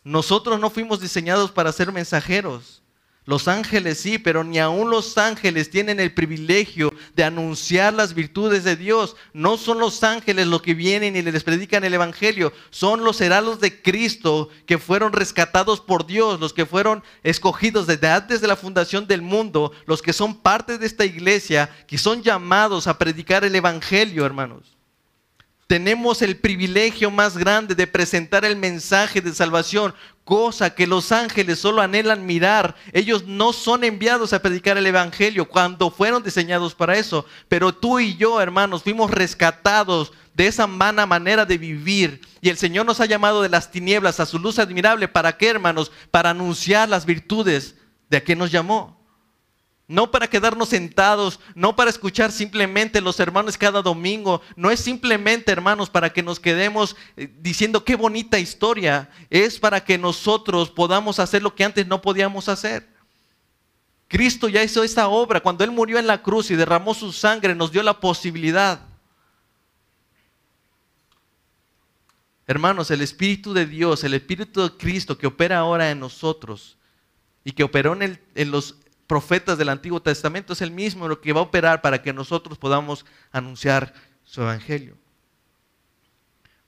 [0.08, 2.82] Nosotros no fuimos diseñados para ser mensajeros.
[3.26, 8.64] Los ángeles sí, pero ni aún los ángeles tienen el privilegio de anunciar las virtudes
[8.64, 9.18] de Dios.
[9.34, 13.60] No son los ángeles los que vienen y les predican el Evangelio, son los heraldos
[13.60, 18.56] de Cristo que fueron rescatados por Dios, los que fueron escogidos desde antes de la
[18.56, 23.44] fundación del mundo, los que son parte de esta iglesia, que son llamados a predicar
[23.44, 24.77] el Evangelio, hermanos
[25.68, 29.94] tenemos el privilegio más grande de presentar el mensaje de salvación,
[30.24, 32.76] cosa que los ángeles solo anhelan mirar.
[32.94, 37.26] Ellos no son enviados a predicar el Evangelio cuando fueron diseñados para eso.
[37.50, 42.22] Pero tú y yo, hermanos, fuimos rescatados de esa mala manera de vivir.
[42.40, 45.10] Y el Señor nos ha llamado de las tinieblas a su luz admirable.
[45.10, 45.92] ¿Para qué, hermanos?
[46.12, 47.76] Para anunciar las virtudes
[48.10, 48.97] de a quien nos llamó.
[49.90, 55.50] No para quedarnos sentados, no para escuchar simplemente los hermanos cada domingo, no es simplemente,
[55.50, 61.20] hermanos, para que nos quedemos eh, diciendo qué bonita historia, es para que nosotros podamos
[61.20, 62.86] hacer lo que antes no podíamos hacer.
[64.10, 67.56] Cristo ya hizo esta obra, cuando Él murió en la cruz y derramó su sangre,
[67.56, 68.82] nos dio la posibilidad.
[72.46, 76.78] Hermanos, el Espíritu de Dios, el Espíritu de Cristo que opera ahora en nosotros
[77.46, 78.76] y que operó en, en los
[79.08, 82.58] profetas del Antiguo Testamento es el mismo lo que va a operar para que nosotros
[82.58, 83.94] podamos anunciar
[84.24, 84.98] su Evangelio.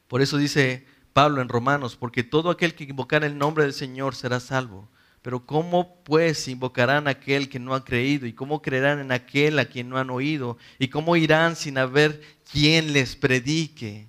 [0.08, 4.16] Por eso dice Pablo en Romanos, porque todo aquel que invocar el nombre del Señor
[4.16, 4.90] será salvo.
[5.22, 8.26] Pero ¿cómo pues invocarán a aquel que no ha creído?
[8.26, 10.58] ¿Y cómo creerán en aquel a quien no han oído?
[10.80, 14.08] ¿Y cómo irán sin haber quien les predique?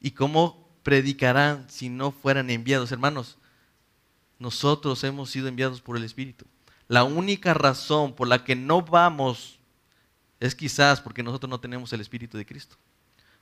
[0.00, 2.90] ¿Y cómo predicarán si no fueran enviados?
[2.90, 3.36] Hermanos,
[4.38, 6.46] nosotros hemos sido enviados por el Espíritu.
[6.88, 9.58] La única razón por la que no vamos
[10.40, 12.76] es quizás porque nosotros no tenemos el Espíritu de Cristo.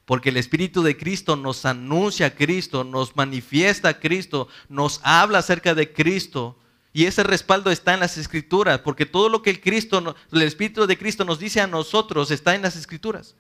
[0.05, 5.38] Porque el Espíritu de Cristo nos anuncia a Cristo, nos manifiesta a Cristo, nos habla
[5.38, 6.59] acerca de Cristo.
[6.93, 10.86] Y ese respaldo está en las Escrituras, porque todo lo que el, Cristo, el Espíritu
[10.86, 13.34] de Cristo nos dice a nosotros está en las Escrituras.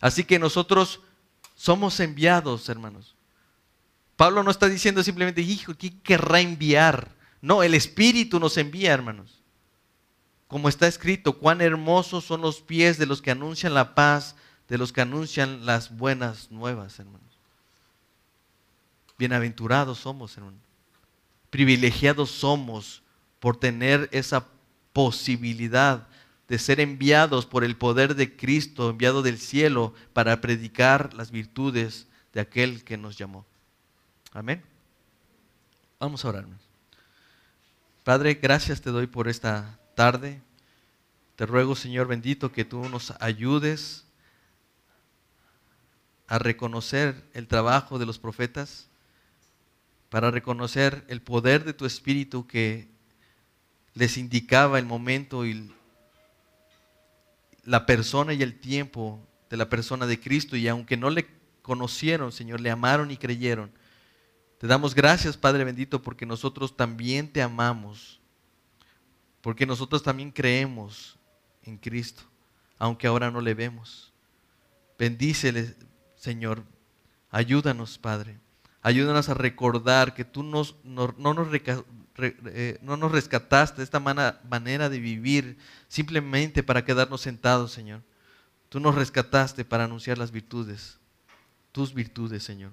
[0.00, 1.00] Así que nosotros
[1.54, 3.14] somos enviados, hermanos.
[4.16, 7.17] Pablo no está diciendo simplemente, hijo, ¿quién querrá enviar?
[7.40, 9.40] No, el Espíritu nos envía, hermanos.
[10.48, 14.34] Como está escrito, cuán hermosos son los pies de los que anuncian la paz,
[14.68, 17.20] de los que anuncian las buenas nuevas, hermanos.
[19.18, 20.60] Bienaventurados somos, hermanos.
[21.50, 23.02] Privilegiados somos
[23.40, 24.46] por tener esa
[24.92, 26.06] posibilidad
[26.48, 32.06] de ser enviados por el poder de Cristo, enviado del cielo, para predicar las virtudes
[32.32, 33.44] de aquel que nos llamó.
[34.32, 34.62] Amén.
[35.98, 36.46] Vamos a orar.
[38.08, 40.40] Padre, gracias te doy por esta tarde.
[41.36, 44.06] Te ruego, Señor bendito, que tú nos ayudes
[46.26, 48.88] a reconocer el trabajo de los profetas,
[50.08, 52.88] para reconocer el poder de tu Espíritu que
[53.92, 55.70] les indicaba el momento y
[57.64, 60.56] la persona y el tiempo de la persona de Cristo.
[60.56, 61.26] Y aunque no le
[61.60, 63.70] conocieron, Señor, le amaron y creyeron.
[64.58, 68.20] Te damos gracias, Padre bendito, porque nosotros también te amamos,
[69.40, 71.16] porque nosotros también creemos
[71.62, 72.22] en Cristo,
[72.76, 74.12] aunque ahora no le vemos.
[74.98, 75.76] Bendícele,
[76.16, 76.64] Señor.
[77.30, 78.40] Ayúdanos, Padre.
[78.82, 81.48] Ayúdanos a recordar que tú nos, no, nos,
[82.16, 85.56] eh, no, nos, rescataste de esta manera de vivir
[85.86, 88.02] simplemente para quedarnos sentados, Señor.
[88.68, 90.98] Tú nos rescataste para anunciar las virtudes,
[91.70, 92.72] tus virtudes, Señor.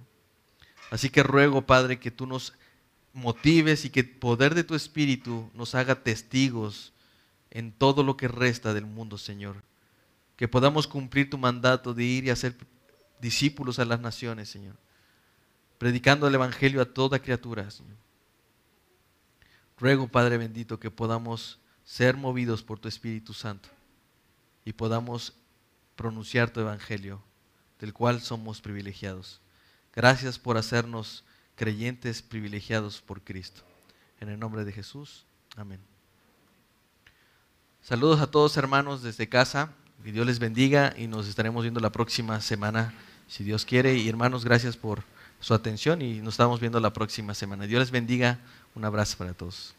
[0.92, 2.54] Así que ruego, Padre, que tú nos
[3.14, 6.94] motives y que el poder de tu Espíritu nos haga testigos
[7.50, 9.64] en todo lo que resta del mundo, Señor.
[10.36, 12.56] Que podamos cumplir tu mandato de ir y hacer
[13.22, 14.76] discípulos a las naciones, Señor.
[15.78, 17.98] Predicando el Evangelio a toda criatura, Señor.
[19.78, 23.70] Ruego, Padre bendito, que podamos ser movidos por tu Espíritu Santo
[24.66, 25.34] y podamos
[25.96, 27.22] pronunciar tu Evangelio,
[27.80, 29.42] del cual somos privilegiados.
[29.96, 31.24] Gracias por hacernos
[31.56, 33.62] creyentes privilegiados por Cristo.
[34.20, 35.26] En el nombre de Jesús.
[35.56, 35.80] Amén.
[37.82, 39.72] Saludos a todos hermanos desde casa.
[40.04, 42.94] Que Dios les bendiga y nos estaremos viendo la próxima semana,
[43.28, 43.96] si Dios quiere.
[43.96, 45.04] Y hermanos, gracias por
[45.40, 47.66] su atención y nos estamos viendo la próxima semana.
[47.66, 48.40] Dios les bendiga.
[48.76, 49.74] Un abrazo para todos.